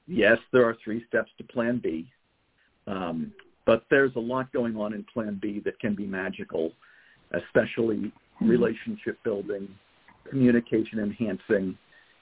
Yes, 0.08 0.38
there 0.54 0.64
are 0.66 0.78
three 0.84 1.04
steps 1.08 1.32
to 1.40 1.44
Plan 1.44 1.80
B. 1.82 2.08
Um, 2.86 3.32
but 3.66 3.86
there's 3.90 4.16
a 4.16 4.20
lot 4.20 4.54
going 4.54 4.76
on 4.76 4.94
in 4.94 5.04
Plan 5.12 5.40
B 5.42 5.60
that 5.66 5.80
can 5.80 5.96
be 5.96 6.06
magical, 6.06 6.72
especially 7.32 8.12
relationship 8.40 9.18
building, 9.24 9.68
communication 10.30 11.00
enhancing, 11.00 11.76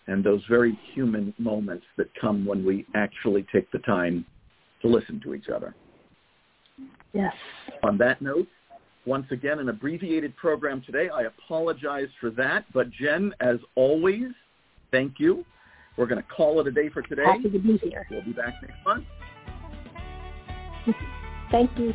and 0.08 0.24
those 0.24 0.42
very 0.50 0.80
human 0.94 1.34
moments 1.38 1.86
that 1.98 2.08
come 2.20 2.46
when 2.46 2.64
we 2.64 2.86
actually 2.96 3.46
take 3.52 3.70
the 3.72 3.80
time 3.80 4.26
to 4.82 4.88
listen 4.88 5.20
to 5.22 5.34
each 5.34 5.50
other. 5.50 5.76
Yes. 7.14 7.34
On 7.84 7.98
that 7.98 8.22
note, 8.22 8.48
once 9.06 9.28
again, 9.32 9.60
an 9.60 9.70
abbreviated 9.70 10.36
program 10.38 10.82
today. 10.86 11.10
I 11.10 11.24
apologize 11.24 12.08
for 12.22 12.30
that. 12.32 12.66
But 12.74 12.90
Jen, 12.92 13.34
as 13.40 13.58
always, 13.76 14.32
thank 14.92 15.20
you. 15.20 15.46
We're 15.98 16.08
going 16.08 16.22
to 16.22 16.28
call 16.28 16.60
it 16.60 16.68
a 16.68 16.72
day 16.72 16.90
for 16.90 17.02
today. 17.04 17.24
Happy 17.26 17.50
to 17.50 17.60
be 17.60 17.78
here. 17.78 18.06
We'll 18.10 18.24
be 18.24 18.34
back 18.34 18.56
next 18.62 18.78
month. 18.86 19.06
Thank 21.52 21.72
you. 21.78 21.94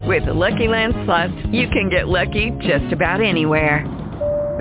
With 0.00 0.26
the 0.26 0.34
Lucky 0.34 0.66
Land 0.66 0.94
Slots, 1.04 1.32
you 1.52 1.68
can 1.68 1.88
get 1.88 2.08
lucky 2.08 2.50
just 2.60 2.92
about 2.92 3.22
anywhere. 3.22 4.01